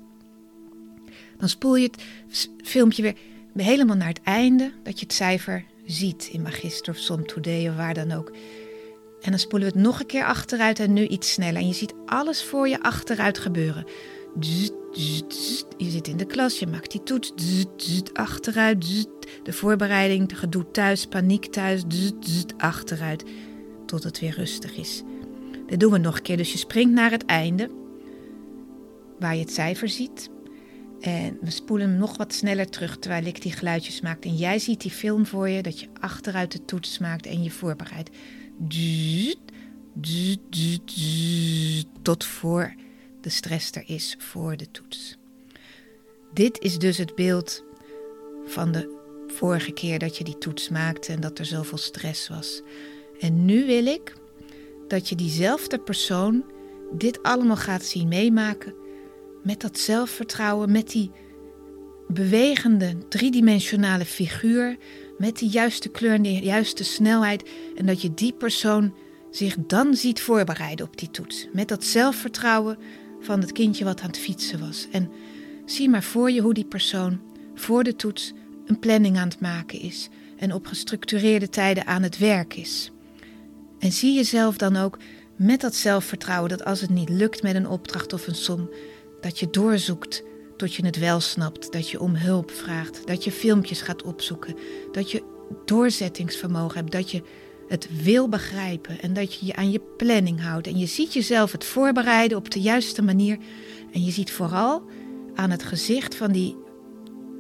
Dan 1.38 1.50
spoel 1.50 1.76
je 1.76 1.90
het 2.28 2.50
filmpje 2.64 3.02
weer 3.02 3.16
helemaal 3.66 3.96
naar 3.96 4.08
het 4.08 4.22
einde, 4.24 4.72
dat 4.84 5.00
je 5.00 5.06
het 5.06 5.14
cijfer 5.14 5.66
ziet 5.88 6.30
in 6.32 6.42
Magister 6.42 6.94
of 6.94 7.00
Som 7.00 7.26
Today 7.26 7.70
of 7.70 7.76
waar 7.76 7.94
dan 7.94 8.12
ook. 8.12 8.32
En 9.22 9.30
dan 9.30 9.40
spoelen 9.40 9.68
we 9.68 9.78
het 9.78 9.84
nog 9.84 10.00
een 10.00 10.06
keer 10.06 10.24
achteruit 10.24 10.80
en 10.80 10.94
nu 10.94 11.08
iets 11.08 11.32
sneller. 11.32 11.62
En 11.62 11.68
je 11.68 11.74
ziet 11.74 11.94
alles 12.06 12.44
voor 12.44 12.68
je 12.68 12.82
achteruit 12.82 13.38
gebeuren. 13.38 13.86
Je 14.40 15.90
zit 15.90 16.08
in 16.08 16.18
de 16.18 16.26
klas, 16.26 16.60
je 16.60 16.68
maakt 16.68 16.92
die 16.92 17.04
toets. 17.04 17.34
Achteruit. 18.14 19.08
De 19.44 19.54
voorbereiding, 19.54 20.28
de 20.28 20.36
gedoe 20.36 20.72
thuis, 20.72 21.06
paniek 21.06 21.46
thuis. 21.46 21.84
Achteruit. 22.58 23.24
Tot 23.86 24.04
het 24.04 24.20
weer 24.20 24.34
rustig 24.36 24.76
is. 24.76 25.04
Dit 25.68 25.80
doen 25.80 25.92
we 25.92 25.98
nog 25.98 26.16
een 26.16 26.22
keer. 26.22 26.38
Dus 26.38 26.52
je 26.52 26.58
springt 26.58 26.94
naar 26.94 27.12
het 27.12 27.26
einde. 27.26 27.70
Waar 29.20 29.36
je 29.36 29.42
het 29.42 29.54
cijfer 29.54 29.90
ziet. 29.90 30.30
En 31.02 31.38
we 31.42 31.52
spoelen 31.52 31.90
hem 31.90 31.98
nog 31.98 32.18
wat 32.18 32.34
sneller 32.34 32.70
terug 32.70 32.98
terwijl 32.98 33.26
ik 33.26 33.42
die 33.42 33.52
geluidjes 33.52 34.02
maak. 34.02 34.26
En 34.26 34.36
jij 34.36 34.60
ziet 34.60 34.82
die 34.82 34.92
film 34.92 35.26
voor 35.26 35.50
je 35.50 35.62
dat 35.62 35.80
je 35.80 35.88
achteruit 36.00 36.52
de 36.52 36.66
toets 36.66 36.98
maakt 36.98 37.26
en 37.26 37.44
je 37.44 37.52
voorbereidt. 37.52 38.10
Tot 42.02 42.24
voor 42.24 42.74
de 43.22 43.30
stress 43.30 43.72
er 43.72 43.84
is 43.86 44.16
voor 44.18 44.58
de 44.58 44.72
toets. 44.72 45.18
Dit 46.34 46.60
is 46.60 46.78
dus 46.78 46.98
het 46.98 47.16
beeld 47.16 47.64
van 48.46 48.72
de 48.72 48.96
vorige 49.28 49.72
keer 49.72 50.00
dat 50.00 50.18
je 50.18 50.24
die 50.24 50.38
toets 50.38 50.70
maakte 50.70 51.14
en 51.14 51.20
dat 51.20 51.40
er 51.40 51.46
zoveel 51.46 51.78
stress 51.78 52.28
was. 52.28 52.62
En 53.20 53.46
nu 53.46 53.66
wil 53.66 53.86
ik 53.86 54.14
dat 54.88 55.10
je 55.10 55.16
diezelfde 55.16 55.80
persoon 55.80 56.46
dit 56.92 57.24
allemaal 57.24 57.56
gaat 57.56 57.84
zien 57.84 58.08
meemaken 58.08 58.74
met 59.48 59.62
dat 59.62 59.80
zelfvertrouwen, 59.80 60.72
met 60.72 60.92
die 60.92 61.12
bewegende 62.08 62.98
driedimensionale 63.10 64.06
figuur, 64.06 64.78
met 65.18 65.38
die 65.38 65.50
juiste 65.50 65.90
kleur 65.90 66.14
en 66.14 66.22
de 66.22 66.40
juiste 66.40 66.84
snelheid. 66.84 67.50
En 67.76 67.86
dat 67.86 68.02
je 68.02 68.14
die 68.14 68.34
persoon 68.34 68.94
zich 69.32 69.56
dan 69.68 69.96
ziet 69.96 70.22
voorbereiden 70.22 70.86
op 70.86 70.98
die 70.98 71.12
toets. 71.12 71.48
Met 71.54 71.68
dat 71.68 71.84
zelfvertrouwen 71.84 72.78
van 73.22 73.40
het 73.40 73.52
kindje 73.52 73.86
wat 73.86 74.02
aan 74.02 74.08
het 74.08 74.18
fietsen 74.18 74.60
was. 74.60 74.88
En 74.92 75.12
zie 75.66 75.90
maar 75.90 76.04
voor 76.04 76.32
je 76.32 76.42
hoe 76.42 76.54
die 76.54 76.66
persoon 76.66 77.20
voor 77.56 77.84
de 77.84 77.96
toets 77.96 78.34
een 78.66 78.80
planning 78.80 79.18
aan 79.18 79.28
het 79.28 79.40
maken 79.40 79.80
is. 79.82 80.10
En 80.38 80.54
op 80.54 80.66
gestructureerde 80.66 81.50
tijden 81.50 81.86
aan 81.86 82.04
het 82.04 82.18
werk 82.18 82.54
is. 82.54 82.92
En 83.80 83.92
zie 83.92 84.14
jezelf 84.14 84.58
dan 84.58 84.76
ook 84.76 84.98
met 85.36 85.62
dat 85.62 85.76
zelfvertrouwen 85.76 86.50
dat 86.50 86.66
als 86.66 86.82
het 86.82 86.90
niet 86.90 87.10
lukt 87.10 87.44
met 87.44 87.56
een 87.56 87.68
opdracht 87.68 88.14
of 88.14 88.28
een 88.28 88.36
som, 88.36 88.70
dat 89.22 89.40
je 89.40 89.50
doorzoekt 89.50 90.24
tot 90.58 90.74
je 90.74 90.86
het 90.86 90.98
wel 90.98 91.20
snapt, 91.20 91.72
dat 91.72 91.90
je 91.90 92.00
om 92.00 92.16
hulp 92.16 92.52
vraagt, 92.52 93.08
dat 93.08 93.24
je 93.24 93.32
filmpjes 93.32 93.82
gaat 93.82 94.04
opzoeken, 94.04 94.56
dat 94.92 95.12
je 95.12 95.24
doorzettingsvermogen 95.66 96.78
hebt, 96.78 96.92
dat 96.92 97.12
je 97.12 97.22
het 97.68 98.04
wil 98.04 98.30
begrijpen 98.30 99.02
en 99.02 99.14
dat 99.14 99.34
je 99.34 99.46
je 99.46 99.56
aan 99.56 99.72
je 99.72 99.82
planning 99.98 100.42
houdt. 100.42 100.68
En 100.68 100.78
je 100.78 100.86
ziet 100.86 101.14
jezelf 101.14 101.52
het 101.52 101.64
voorbereiden 101.64 102.38
op 102.38 102.52
de 102.52 102.62
juiste 102.62 103.02
manier. 103.02 103.38
En 103.92 104.04
je 104.04 104.12
ziet 104.12 104.32
vooral 104.32 104.84
aan 105.36 105.50
het 105.50 105.64
gezicht 105.64 106.16
van 106.16 106.32
die 106.32 106.56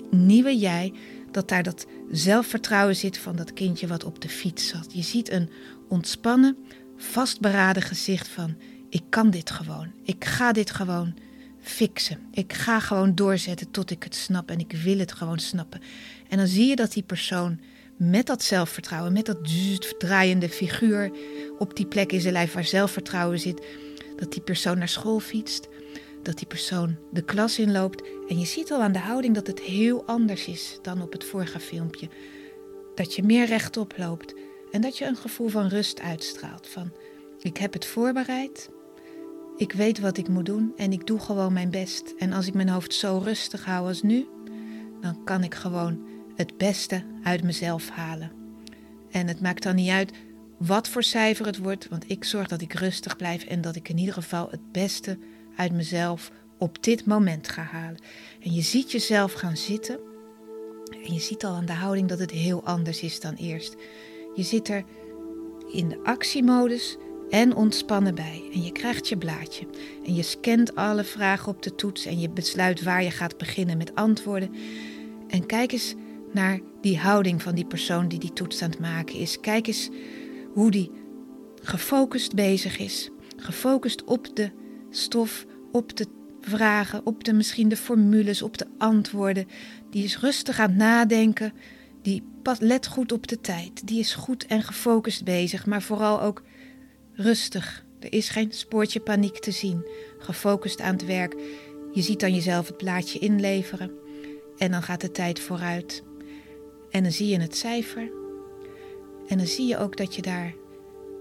nieuwe 0.09 0.57
jij 0.57 0.93
dat 1.31 1.49
daar 1.49 1.63
dat 1.63 1.85
zelfvertrouwen 2.11 2.95
zit 2.95 3.17
van 3.17 3.35
dat 3.35 3.53
kindje 3.53 3.87
wat 3.87 4.03
op 4.03 4.21
de 4.21 4.29
fiets 4.29 4.67
zat. 4.67 4.87
Je 4.93 5.01
ziet 5.01 5.31
een 5.31 5.49
ontspannen, 5.87 6.57
vastberaden 6.97 7.81
gezicht 7.81 8.27
van 8.27 8.55
ik 8.89 9.03
kan 9.09 9.29
dit 9.29 9.51
gewoon, 9.51 9.91
ik 10.03 10.25
ga 10.25 10.51
dit 10.51 10.71
gewoon 10.71 11.13
fixen. 11.69 12.19
Ik 12.31 12.53
ga 12.53 12.79
gewoon 12.79 13.15
doorzetten 13.15 13.71
tot 13.71 13.91
ik 13.91 14.03
het 14.03 14.15
snap 14.15 14.49
en 14.49 14.59
ik 14.59 14.71
wil 14.71 14.97
het 14.97 15.11
gewoon 15.11 15.39
snappen. 15.39 15.81
En 16.29 16.37
dan 16.37 16.47
zie 16.47 16.67
je 16.67 16.75
dat 16.75 16.93
die 16.93 17.03
persoon 17.03 17.59
met 17.97 18.25
dat 18.25 18.43
zelfvertrouwen, 18.43 19.13
met 19.13 19.25
dat 19.25 19.37
draaiende 19.97 20.49
figuur 20.49 21.11
op 21.57 21.75
die 21.75 21.85
plek 21.85 22.11
in 22.11 22.21
zijn 22.21 22.33
lijf 22.33 22.53
waar 22.53 22.65
zelfvertrouwen 22.65 23.39
zit, 23.39 23.65
dat 24.15 24.31
die 24.31 24.41
persoon 24.41 24.77
naar 24.77 24.89
school 24.89 25.19
fietst, 25.19 25.67
dat 26.23 26.37
die 26.37 26.47
persoon 26.47 26.97
de 27.11 27.21
klas 27.21 27.59
inloopt. 27.59 28.03
En 28.27 28.39
je 28.39 28.45
ziet 28.45 28.71
al 28.71 28.81
aan 28.81 28.91
de 28.91 28.99
houding 28.99 29.35
dat 29.35 29.47
het 29.47 29.59
heel 29.59 30.05
anders 30.05 30.47
is 30.47 30.79
dan 30.81 31.01
op 31.01 31.11
het 31.11 31.23
vorige 31.23 31.59
filmpje. 31.59 32.09
Dat 32.95 33.15
je 33.15 33.23
meer 33.23 33.45
rechtop 33.45 33.93
loopt 33.97 34.33
en 34.71 34.81
dat 34.81 34.97
je 34.97 35.05
een 35.05 35.15
gevoel 35.15 35.47
van 35.47 35.67
rust 35.67 36.01
uitstraalt. 36.01 36.67
Van 36.67 36.91
ik 37.41 37.57
heb 37.57 37.73
het 37.73 37.85
voorbereid, 37.85 38.69
ik 39.57 39.71
weet 39.71 39.99
wat 39.99 40.17
ik 40.17 40.27
moet 40.27 40.45
doen 40.45 40.73
en 40.75 40.91
ik 40.91 41.07
doe 41.07 41.19
gewoon 41.19 41.53
mijn 41.53 41.69
best. 41.69 42.13
En 42.17 42.33
als 42.33 42.47
ik 42.47 42.53
mijn 42.53 42.69
hoofd 42.69 42.93
zo 42.93 43.21
rustig 43.23 43.65
hou 43.65 43.87
als 43.87 44.01
nu, 44.01 44.27
dan 45.01 45.23
kan 45.23 45.43
ik 45.43 45.55
gewoon 45.55 45.99
het 46.35 46.57
beste 46.57 47.03
uit 47.23 47.43
mezelf 47.43 47.89
halen. 47.89 48.31
En 49.11 49.27
het 49.27 49.41
maakt 49.41 49.63
dan 49.63 49.75
niet 49.75 49.89
uit 49.89 50.11
wat 50.57 50.87
voor 50.87 51.03
cijfer 51.03 51.45
het 51.45 51.57
wordt, 51.57 51.87
want 51.89 52.09
ik 52.09 52.23
zorg 52.23 52.47
dat 52.47 52.61
ik 52.61 52.73
rustig 52.73 53.15
blijf 53.15 53.43
en 53.43 53.61
dat 53.61 53.75
ik 53.75 53.89
in 53.89 53.97
ieder 53.97 54.13
geval 54.13 54.47
het 54.49 54.71
beste 54.71 55.17
uit 55.55 55.71
mezelf 55.71 56.31
op 56.57 56.83
dit 56.83 57.05
moment 57.05 57.47
ga 57.47 57.61
halen. 57.61 57.99
En 58.39 58.53
je 58.53 58.61
ziet 58.61 58.91
jezelf 58.91 59.33
gaan 59.33 59.57
zitten 59.57 59.99
en 61.05 61.13
je 61.13 61.19
ziet 61.19 61.45
al 61.45 61.53
aan 61.53 61.65
de 61.65 61.73
houding 61.73 62.09
dat 62.09 62.19
het 62.19 62.31
heel 62.31 62.63
anders 62.63 63.01
is 63.01 63.19
dan 63.19 63.33
eerst. 63.33 63.75
Je 64.35 64.43
zit 64.43 64.69
er 64.69 64.83
in 65.71 65.89
de 65.89 65.99
actiemodus 66.03 66.97
en 67.29 67.55
ontspannen 67.55 68.15
bij. 68.15 68.43
En 68.53 68.63
je 68.63 68.71
krijgt 68.71 69.07
je 69.07 69.17
blaadje. 69.17 69.65
En 70.05 70.15
je 70.15 70.23
scant 70.23 70.75
alle 70.75 71.03
vragen 71.03 71.47
op 71.47 71.63
de 71.63 71.75
toets 71.75 72.05
en 72.05 72.19
je 72.19 72.29
besluit 72.29 72.83
waar 72.83 73.03
je 73.03 73.11
gaat 73.11 73.37
beginnen 73.37 73.77
met 73.77 73.95
antwoorden. 73.95 74.49
En 75.27 75.45
kijk 75.45 75.71
eens 75.71 75.95
naar 76.33 76.59
die 76.81 76.97
houding 76.97 77.41
van 77.41 77.55
die 77.55 77.65
persoon 77.65 78.07
die 78.07 78.19
die 78.19 78.33
toets 78.33 78.61
aan 78.61 78.69
het 78.69 78.79
maken 78.79 79.15
is. 79.15 79.39
Kijk 79.39 79.67
eens 79.67 79.89
hoe 80.53 80.71
die 80.71 80.91
gefocust 81.61 82.35
bezig 82.35 82.77
is. 82.77 83.09
Gefocust 83.37 84.03
op 84.03 84.35
de 84.35 84.51
stof, 84.89 85.45
op 85.71 85.97
de 85.97 86.07
vragen, 86.41 87.05
op 87.05 87.23
de 87.23 87.33
misschien 87.33 87.69
de 87.69 87.77
formules, 87.77 88.41
op 88.41 88.57
de 88.57 88.67
antwoorden. 88.77 89.47
Die 89.89 90.03
is 90.03 90.19
rustig 90.19 90.59
aan 90.59 90.69
het 90.69 90.77
nadenken. 90.77 91.53
Die 92.01 92.23
let 92.59 92.87
goed 92.87 93.11
op 93.11 93.27
de 93.27 93.41
tijd. 93.41 93.87
Die 93.87 93.99
is 93.99 94.13
goed 94.13 94.45
en 94.45 94.63
gefocust 94.63 95.23
bezig, 95.23 95.65
maar 95.65 95.81
vooral 95.81 96.21
ook 96.21 96.43
rustig. 97.17 97.85
Er 97.99 98.13
is 98.13 98.29
geen 98.29 98.51
spoortje 98.51 98.99
paniek 98.99 99.39
te 99.39 99.51
zien. 99.51 99.85
Gefocust 100.19 100.81
aan 100.81 100.93
het 100.93 101.05
werk. 101.05 101.35
Je 101.91 102.01
ziet 102.01 102.19
dan 102.19 102.33
jezelf 102.33 102.67
het 102.67 102.77
plaatje 102.77 103.19
inleveren. 103.19 103.91
En 104.57 104.71
dan 104.71 104.83
gaat 104.83 105.01
de 105.01 105.11
tijd 105.11 105.39
vooruit. 105.39 106.03
En 106.89 107.03
dan 107.03 107.11
zie 107.11 107.27
je 107.27 107.39
het 107.39 107.55
cijfer. 107.55 108.11
En 109.27 109.37
dan 109.37 109.47
zie 109.47 109.67
je 109.67 109.77
ook 109.77 109.97
dat 109.97 110.15
je 110.15 110.21
daar 110.21 110.53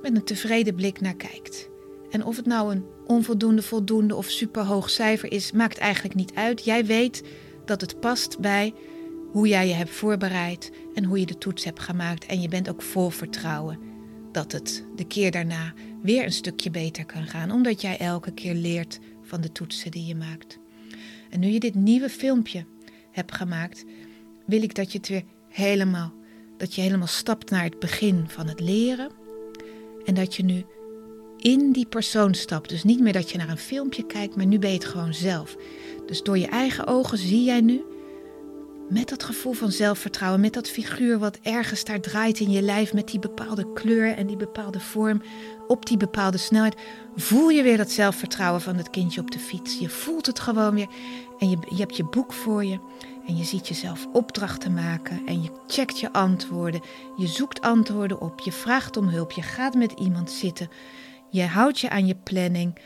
met 0.03 0.17
een 0.17 0.25
tevreden 0.25 0.75
blik 0.75 1.01
naar 1.01 1.17
kijkt. 1.17 1.69
En 2.11 2.25
of 2.25 2.37
het 2.37 2.47
nou 2.47 2.73
een 2.73 2.85
onvoldoende, 3.07 3.63
voldoende 3.63 4.15
of 4.15 4.27
superhoog 4.27 4.91
cijfer 4.91 5.33
is, 5.33 5.53
maakt 5.53 5.79
eigenlijk 5.79 6.15
niet 6.15 6.35
uit. 6.35 6.65
Jij 6.65 6.85
weet 6.87 7.23
dat 7.65 7.81
het 7.81 8.01
past 8.01 8.39
bij 8.39 8.75
hoe 9.31 9.49
jij 9.49 9.69
je 9.69 9.75
hebt 9.75 9.91
voorbereid 9.91 10.71
en 10.95 11.05
hoe 11.05 11.21
je 11.21 11.27
de 11.27 11.39
toets 11.39 11.65
hebt 11.65 11.81
gemaakt. 11.81 12.27
En 12.27 12.41
je 12.41 12.49
bent 12.49 12.69
ook 12.69 12.83
vol 12.83 13.11
vertrouwen 13.11 13.79
dat 14.33 14.53
het 14.53 14.85
de 14.97 15.05
keer 15.05 15.31
daarna 15.31 15.75
weer 16.03 16.25
een 16.25 16.33
stukje 16.33 16.71
beter 16.71 17.07
kan 17.07 17.27
gaan, 17.27 17.51
omdat 17.51 17.81
jij 17.81 17.99
elke 17.99 18.33
keer 18.33 18.55
leert 18.55 18.99
van 19.23 19.41
de 19.41 19.53
toetsen 19.53 19.91
die 19.91 20.07
je 20.07 20.15
maakt. 20.15 20.59
En 21.31 21.41
nu 21.41 21.49
je 21.49 21.61
dit 21.61 21.75
nieuwe 21.75 22.09
filmpje 22.09 22.65
hebt 23.11 23.35
gemaakt, 23.35 23.85
wil 24.47 24.63
ik 24.63 24.75
dat 24.75 24.93
je 24.93 24.99
het 24.99 25.09
weer 25.09 25.25
helemaal, 25.49 26.13
dat 26.57 26.75
je 26.75 26.81
helemaal 26.81 27.07
stapt 27.07 27.51
naar 27.51 27.65
het 27.65 27.79
begin 27.79 28.25
van 28.29 28.47
het 28.47 28.61
leren. 28.61 29.11
En 30.05 30.15
dat 30.15 30.35
je 30.35 30.45
nu 30.45 30.65
in 31.39 31.73
die 31.73 31.87
persoon 31.87 32.35
stapt. 32.35 32.69
Dus 32.69 32.85
niet 32.85 33.01
meer 33.01 33.13
dat 33.13 33.31
je 33.31 33.39
naar 33.39 33.49
een 33.49 33.59
filmpje 33.59 34.07
kijkt, 34.07 34.37
maar 34.37 34.47
nu 34.47 34.59
ben 34.59 34.71
je 34.71 34.77
het 34.77 34.85
gewoon 34.85 35.15
zelf. 35.15 35.57
Dus 36.07 36.23
door 36.23 36.39
je 36.39 36.47
eigen 36.47 36.87
ogen 36.87 37.19
zie 37.19 37.45
jij 37.45 37.61
nu 37.61 37.83
met 38.89 39.09
dat 39.09 39.23
gevoel 39.23 39.53
van 39.53 39.71
zelfvertrouwen, 39.71 40.41
met 40.41 40.53
dat 40.53 40.69
figuur 40.69 41.19
wat 41.19 41.39
ergens 41.43 41.85
daar 41.85 42.01
draait 42.01 42.41
in 42.41 42.51
je 42.51 42.63
lijf, 42.63 42.93
met 42.93 43.09
die 43.09 43.19
bepaalde 43.19 43.73
kleur 43.73 44.15
en 44.17 44.27
die 44.27 44.37
bepaalde 44.37 44.81
vorm, 44.81 45.23
op 45.67 45.87
die 45.87 45.97
bepaalde 45.97 46.39
snelheid, 46.39 46.77
voel 47.17 47.49
je 47.49 47.63
weer 47.63 47.77
dat 47.77 47.91
zelfvertrouwen 47.91 48.61
van 48.61 48.77
het 48.77 48.91
kindje 48.91 49.21
op 49.21 49.31
de 49.31 49.39
fiets. 49.39 49.79
Je 49.79 49.89
voelt 49.89 50.27
het 50.27 50.41
gewoon 50.41 50.75
weer 50.75 50.89
en 51.39 51.51
je, 51.51 51.57
je 51.69 51.77
hebt 51.77 51.97
je 51.97 52.05
boek 52.05 52.33
voor 52.33 52.65
je 52.65 52.79
en 53.27 53.37
je 53.37 53.45
ziet 53.45 53.69
jezelf 53.69 54.07
opdrachten 54.13 54.75
maken 54.75 55.27
en 55.27 55.43
je 55.43 55.51
checkt 55.67 56.01
je 56.01 56.13
antwoorden. 56.13 56.81
Je 57.17 57.27
zoekt 57.27 57.61
antwoorden 57.61 58.21
op, 58.21 58.41
je 58.41 58.53
vraagt 58.53 58.97
om 58.97 59.09
hulp, 59.09 59.33
je 59.33 59.43
gaat 59.43 59.75
met 59.75 59.93
iemand 59.93 60.31
zitten, 60.31 60.69
je 61.31 61.45
houdt 61.45 61.81
je 61.81 61.91
aan 61.91 62.07
je 62.07 62.17
planning. 62.17 62.79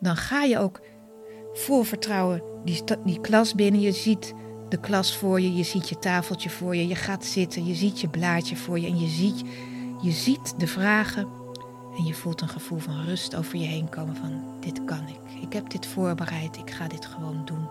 Dan 0.00 0.16
ga 0.16 0.42
je 0.42 0.58
ook 0.58 0.80
vol 1.52 1.82
vertrouwen 1.82 2.42
die, 2.64 2.82
die 3.04 3.20
klas 3.20 3.54
binnen. 3.54 3.80
Je 3.80 3.92
ziet 3.92 4.34
de 4.68 4.80
klas 4.80 5.16
voor 5.16 5.40
je, 5.40 5.54
je 5.54 5.62
ziet 5.62 5.88
je 5.88 5.98
tafeltje 5.98 6.50
voor 6.50 6.76
je, 6.76 6.88
je 6.88 6.94
gaat 6.94 7.24
zitten, 7.24 7.66
je 7.66 7.74
ziet 7.74 8.00
je 8.00 8.08
blaadje 8.08 8.56
voor 8.56 8.78
je 8.78 8.86
en 8.86 8.98
je 8.98 9.08
ziet, 9.08 9.42
je 10.02 10.10
ziet 10.10 10.54
de 10.58 10.66
vragen 10.66 11.28
en 11.96 12.04
je 12.04 12.14
voelt 12.14 12.40
een 12.40 12.48
gevoel 12.48 12.78
van 12.78 13.04
rust 13.04 13.34
over 13.34 13.58
je 13.58 13.66
heen 13.66 13.88
komen 13.88 14.16
van 14.16 14.44
dit 14.60 14.84
kan 14.84 15.08
ik, 15.08 15.42
ik 15.42 15.52
heb 15.52 15.70
dit 15.70 15.86
voorbereid, 15.86 16.56
ik 16.56 16.70
ga 16.70 16.88
dit 16.88 17.06
gewoon 17.06 17.42
doen. 17.44 17.68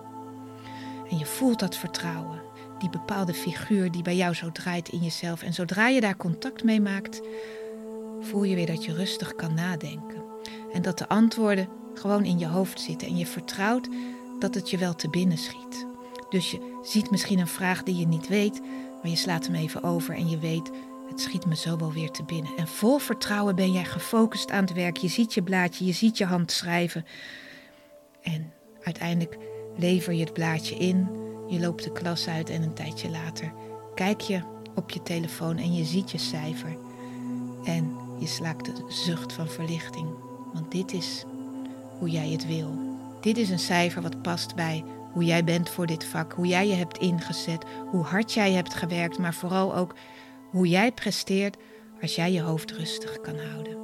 En 1.10 1.18
je 1.18 1.26
voelt 1.26 1.60
dat 1.60 1.76
vertrouwen, 1.76 2.42
die 2.80 2.90
bepaalde 2.90 3.34
figuur 3.34 3.92
die 3.92 4.02
bij 4.02 4.16
jou 4.16 4.34
zo 4.34 4.52
draait 4.52 4.90
in 4.90 5.00
jezelf 5.00 5.44
en 5.44 5.54
zodra 5.54 5.88
je 5.88 6.02
daar 6.02 6.18
contact 6.18 6.64
mee 6.64 6.82
maakt, 6.82 7.22
voel 8.22 8.44
je 8.44 8.56
weer 8.56 8.66
dat 8.66 8.86
je 8.86 8.94
rustig 8.94 9.36
kan 9.36 9.54
nadenken 9.54 10.24
en 10.74 10.82
dat 10.82 10.98
de 10.98 11.08
antwoorden 11.08 11.68
gewoon 11.94 12.26
in 12.26 12.40
je 12.40 12.48
hoofd 12.48 12.82
zitten 12.82 13.08
en 13.08 13.18
je 13.18 13.26
vertrouwt 13.26 13.90
dat 14.40 14.56
het 14.56 14.70
je 14.70 14.78
wel 14.78 14.96
te 14.96 15.10
binnen 15.10 15.38
schiet. 15.38 15.95
Dus 16.36 16.52
je 16.52 16.80
ziet 16.84 17.12
misschien 17.12 17.40
een 17.40 17.48
vraag 17.48 17.84
die 17.84 17.96
je 17.96 18.08
niet 18.08 18.28
weet, 18.28 18.62
maar 19.02 19.12
je 19.12 19.16
slaat 19.16 19.46
hem 19.46 19.56
even 19.56 19.84
over 19.84 20.16
en 20.16 20.30
je 20.30 20.38
weet, 20.38 20.72
het 21.10 21.22
schiet 21.22 21.46
me 21.46 21.56
zo 21.56 21.78
wel 21.78 21.94
weer 21.94 22.12
te 22.12 22.24
binnen. 22.24 22.52
En 22.58 22.68
vol 22.68 22.98
vertrouwen 22.98 23.56
ben 23.56 23.72
jij 23.72 23.86
gefocust 23.86 24.52
aan 24.52 24.64
het 24.64 24.74
werk. 24.74 24.98
Je 24.98 25.08
ziet 25.08 25.34
je 25.34 25.44
blaadje, 25.44 25.86
je 25.86 25.92
ziet 25.92 26.18
je 26.18 26.26
hand 26.26 26.52
schrijven. 26.52 27.06
En 28.22 28.52
uiteindelijk 28.84 29.38
lever 29.78 30.14
je 30.14 30.24
het 30.24 30.34
blaadje 30.34 30.76
in, 30.76 31.08
je 31.48 31.60
loopt 31.60 31.84
de 31.84 31.92
klas 31.92 32.28
uit 32.28 32.50
en 32.50 32.62
een 32.62 32.74
tijdje 32.74 33.10
later 33.10 33.54
kijk 33.94 34.22
je 34.22 34.42
op 34.76 34.90
je 34.90 35.02
telefoon 35.02 35.58
en 35.58 35.74
je 35.74 35.84
ziet 35.84 36.12
je 36.12 36.18
cijfer. 36.18 36.78
En 37.64 37.98
je 38.20 38.28
slaakt 38.28 38.66
de 38.66 38.86
zucht 38.88 39.34
van 39.34 39.48
verlichting, 39.48 40.08
want 40.54 40.72
dit 40.72 40.94
is 40.94 41.24
hoe 42.00 42.10
jij 42.10 42.30
het 42.30 42.48
wil. 42.48 42.74
Dit 43.22 43.38
is 43.38 43.50
een 43.50 43.60
cijfer 43.60 44.02
wat 44.02 44.22
past 44.22 44.56
bij 44.56 44.84
hoe 45.16 45.26
jij 45.26 45.44
bent 45.44 45.70
voor 45.70 45.86
dit 45.86 46.06
vak, 46.06 46.34
hoe 46.34 46.48
jij 46.48 46.68
je 46.68 46.74
hebt 46.74 46.98
ingezet, 46.98 47.66
hoe 47.90 48.04
hard 48.04 48.34
jij 48.34 48.52
hebt 48.52 48.74
gewerkt, 48.74 49.18
maar 49.18 49.34
vooral 49.34 49.76
ook 49.76 49.96
hoe 50.50 50.68
jij 50.68 50.92
presteert 50.92 51.58
als 52.02 52.16
jij 52.16 52.32
je 52.32 52.42
hoofd 52.42 52.72
rustig 52.72 53.22
kan 53.22 53.36
houden. 53.40 53.78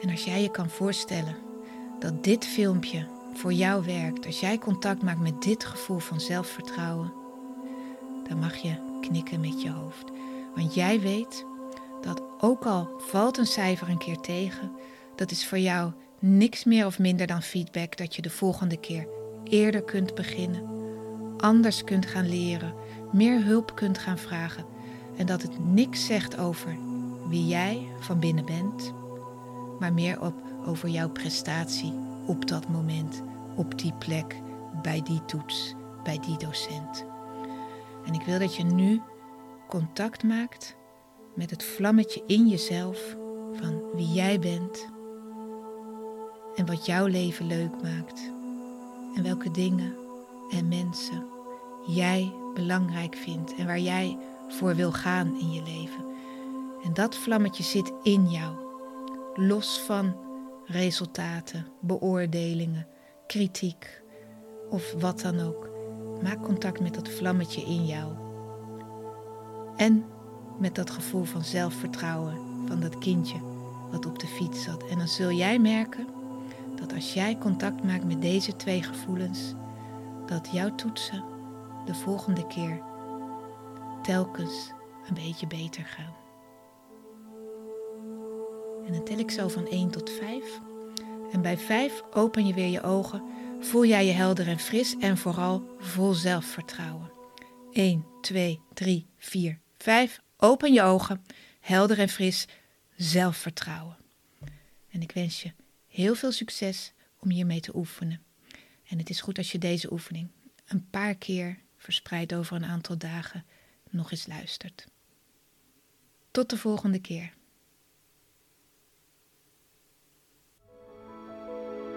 En 0.00 0.10
als 0.10 0.24
jij 0.24 0.42
je 0.42 0.50
kan 0.50 0.68
voorstellen 0.68 1.36
dat 1.98 2.24
dit 2.24 2.46
filmpje 2.46 3.06
voor 3.34 3.52
jou 3.52 3.84
werkt, 3.84 4.26
als 4.26 4.40
jij 4.40 4.58
contact 4.58 5.02
maakt 5.02 5.20
met 5.20 5.42
dit 5.42 5.64
gevoel 5.64 5.98
van 5.98 6.20
zelfvertrouwen, 6.20 7.12
dan 8.28 8.38
mag 8.38 8.56
je 8.56 8.98
knikken 9.00 9.40
met 9.40 9.62
je 9.62 9.70
hoofd. 9.70 10.10
Want 10.54 10.74
jij 10.74 11.00
weet 11.00 11.44
dat 12.00 12.22
ook 12.38 12.64
al 12.64 12.88
valt 12.98 13.38
een 13.38 13.46
cijfer 13.46 13.88
een 13.88 13.98
keer 13.98 14.20
tegen, 14.20 14.72
dat 15.16 15.30
is 15.30 15.46
voor 15.46 15.58
jou 15.58 15.92
niks 16.18 16.64
meer 16.64 16.86
of 16.86 16.98
minder 16.98 17.26
dan 17.26 17.42
feedback 17.42 17.96
dat 17.96 18.14
je 18.14 18.22
de 18.22 18.30
volgende 18.30 18.76
keer 18.76 19.06
eerder 19.44 19.82
kunt 19.82 20.14
beginnen, 20.14 20.62
anders 21.36 21.84
kunt 21.84 22.06
gaan 22.06 22.28
leren, 22.28 22.74
meer 23.12 23.44
hulp 23.44 23.74
kunt 23.74 23.98
gaan 23.98 24.18
vragen 24.18 24.64
en 25.16 25.26
dat 25.26 25.42
het 25.42 25.64
niks 25.64 26.06
zegt 26.06 26.38
over 26.38 26.76
wie 27.28 27.46
jij 27.46 27.88
van 28.00 28.18
binnen 28.18 28.44
bent, 28.44 28.92
maar 29.78 29.92
meer 29.92 30.20
op, 30.20 30.34
over 30.66 30.88
jouw 30.88 31.08
prestatie 31.08 31.92
op 32.26 32.48
dat 32.48 32.68
moment, 32.68 33.22
op 33.56 33.78
die 33.78 33.92
plek, 33.92 34.34
bij 34.82 35.02
die 35.02 35.24
toets, 35.24 35.74
bij 36.02 36.18
die 36.18 36.36
docent. 36.36 37.04
En 38.04 38.14
ik 38.14 38.22
wil 38.22 38.38
dat 38.38 38.56
je 38.56 38.64
nu 38.64 39.00
contact 39.68 40.22
maakt 40.22 40.76
met 41.34 41.50
het 41.50 41.64
vlammetje 41.64 42.22
in 42.26 42.48
jezelf 42.48 43.16
van 43.52 43.82
wie 43.94 44.12
jij 44.12 44.38
bent 44.38 44.94
en 46.56 46.66
wat 46.66 46.86
jouw 46.86 47.06
leven 47.06 47.46
leuk 47.46 47.82
maakt 47.82 48.32
en 49.14 49.22
welke 49.22 49.50
dingen 49.50 49.94
en 50.50 50.68
mensen 50.68 51.24
jij 51.86 52.32
belangrijk 52.54 53.16
vindt 53.16 53.54
en 53.54 53.66
waar 53.66 53.80
jij 53.80 54.18
voor 54.48 54.74
wil 54.74 54.92
gaan 54.92 55.40
in 55.40 55.52
je 55.52 55.62
leven. 55.62 56.04
En 56.84 56.94
dat 56.94 57.16
vlammetje 57.16 57.62
zit 57.62 57.92
in 58.02 58.30
jou, 58.30 58.54
los 59.34 59.80
van 59.80 60.16
resultaten, 60.66 61.66
beoordelingen, 61.80 62.86
kritiek 63.26 64.02
of 64.70 64.92
wat 64.98 65.20
dan 65.20 65.40
ook. 65.40 65.68
Maak 66.22 66.42
contact 66.42 66.80
met 66.80 66.94
dat 66.94 67.08
vlammetje 67.08 67.62
in 67.62 67.86
jou. 67.86 68.12
En 69.76 70.04
met 70.58 70.74
dat 70.74 70.90
gevoel 70.90 71.24
van 71.24 71.44
zelfvertrouwen 71.44 72.34
van 72.66 72.80
dat 72.80 72.98
kindje 72.98 73.38
wat 73.90 74.06
op 74.06 74.18
de 74.18 74.26
fiets 74.26 74.62
zat. 74.62 74.86
En 74.86 74.98
dan 74.98 75.08
zul 75.08 75.30
jij 75.30 75.58
merken 75.58 76.15
dat 76.76 76.94
als 76.94 77.12
jij 77.12 77.38
contact 77.38 77.84
maakt 77.84 78.04
met 78.04 78.22
deze 78.22 78.56
twee 78.56 78.82
gevoelens, 78.82 79.54
dat 80.26 80.48
jouw 80.52 80.74
toetsen 80.74 81.24
de 81.84 81.94
volgende 81.94 82.46
keer 82.46 82.82
telkens 84.02 84.72
een 85.08 85.14
beetje 85.14 85.46
beter 85.46 85.84
gaan. 85.84 86.14
En 88.86 88.92
dan 88.92 89.04
tel 89.04 89.18
ik 89.18 89.30
zo 89.30 89.48
van 89.48 89.66
1 89.66 89.90
tot 89.90 90.10
5. 90.10 90.60
En 91.32 91.42
bij 91.42 91.58
5 91.58 92.02
open 92.12 92.46
je 92.46 92.54
weer 92.54 92.68
je 92.68 92.82
ogen, 92.82 93.22
voel 93.60 93.84
jij 93.84 94.06
je 94.06 94.12
helder 94.12 94.48
en 94.48 94.58
fris 94.58 94.96
en 94.96 95.16
vooral 95.18 95.62
vol 95.78 96.12
zelfvertrouwen. 96.12 97.10
1, 97.72 98.04
2, 98.20 98.60
3, 98.72 99.06
4, 99.18 99.60
5. 99.78 100.20
Open 100.36 100.72
je 100.72 100.82
ogen, 100.82 101.24
helder 101.60 101.98
en 101.98 102.08
fris, 102.08 102.46
zelfvertrouwen. 102.96 103.96
En 104.90 105.02
ik 105.02 105.12
wens 105.12 105.42
je 105.42 105.52
heel 105.96 106.14
veel 106.14 106.32
succes 106.32 106.92
om 107.18 107.30
hiermee 107.30 107.60
te 107.60 107.76
oefenen. 107.76 108.22
En 108.88 108.98
het 108.98 109.10
is 109.10 109.20
goed 109.20 109.38
als 109.38 109.52
je 109.52 109.58
deze 109.58 109.92
oefening 109.92 110.30
een 110.66 110.90
paar 110.90 111.14
keer 111.14 111.58
verspreid 111.76 112.34
over 112.34 112.56
een 112.56 112.64
aantal 112.64 112.98
dagen 112.98 113.44
nog 113.90 114.10
eens 114.10 114.26
luistert. 114.26 114.86
Tot 116.30 116.50
de 116.50 116.56
volgende 116.56 117.00
keer. 117.00 117.34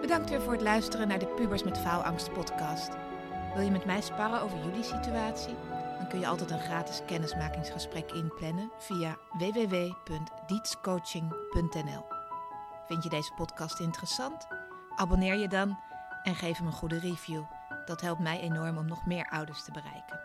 Bedankt 0.02 0.30
weer 0.30 0.42
voor 0.42 0.52
het 0.52 0.62
luisteren 0.62 1.08
naar 1.08 1.20
de 1.20 1.28
Pubers 1.28 1.64
met 1.64 1.78
Faalangst 1.78 2.34
podcast. 2.34 2.90
Wil 3.54 3.64
je 3.64 3.72
met 3.72 3.86
mij 3.86 4.02
sparren 4.02 4.42
over 4.42 4.66
jullie 4.66 4.84
situatie? 4.84 5.54
Dan 5.98 6.10
kun 6.10 6.20
je 6.20 6.28
altijd 6.28 6.52
een 6.52 6.60
gratis 6.60 7.02
kennismakingsgesprek 7.06 8.12
inplannen 8.12 8.72
via 8.78 9.18
www.dietscoaching.nl. 9.38 12.19
Vind 12.89 13.04
je 13.04 13.10
deze 13.10 13.34
podcast 13.34 13.80
interessant? 13.80 14.47
Abonneer 14.95 15.36
je 15.36 15.47
dan 15.47 15.80
en 16.23 16.36
geef 16.36 16.58
hem 16.58 16.67
een 16.67 16.73
goede 16.73 16.99
review. 16.99 17.43
Dat 17.86 18.02
helpt 18.02 18.21
mij 18.21 18.39
enorm 18.39 18.78
om 18.78 18.86
nog 18.86 19.06
meer 19.06 19.30
ouders 19.30 19.63
te 19.63 19.71
bereiken. 19.71 20.19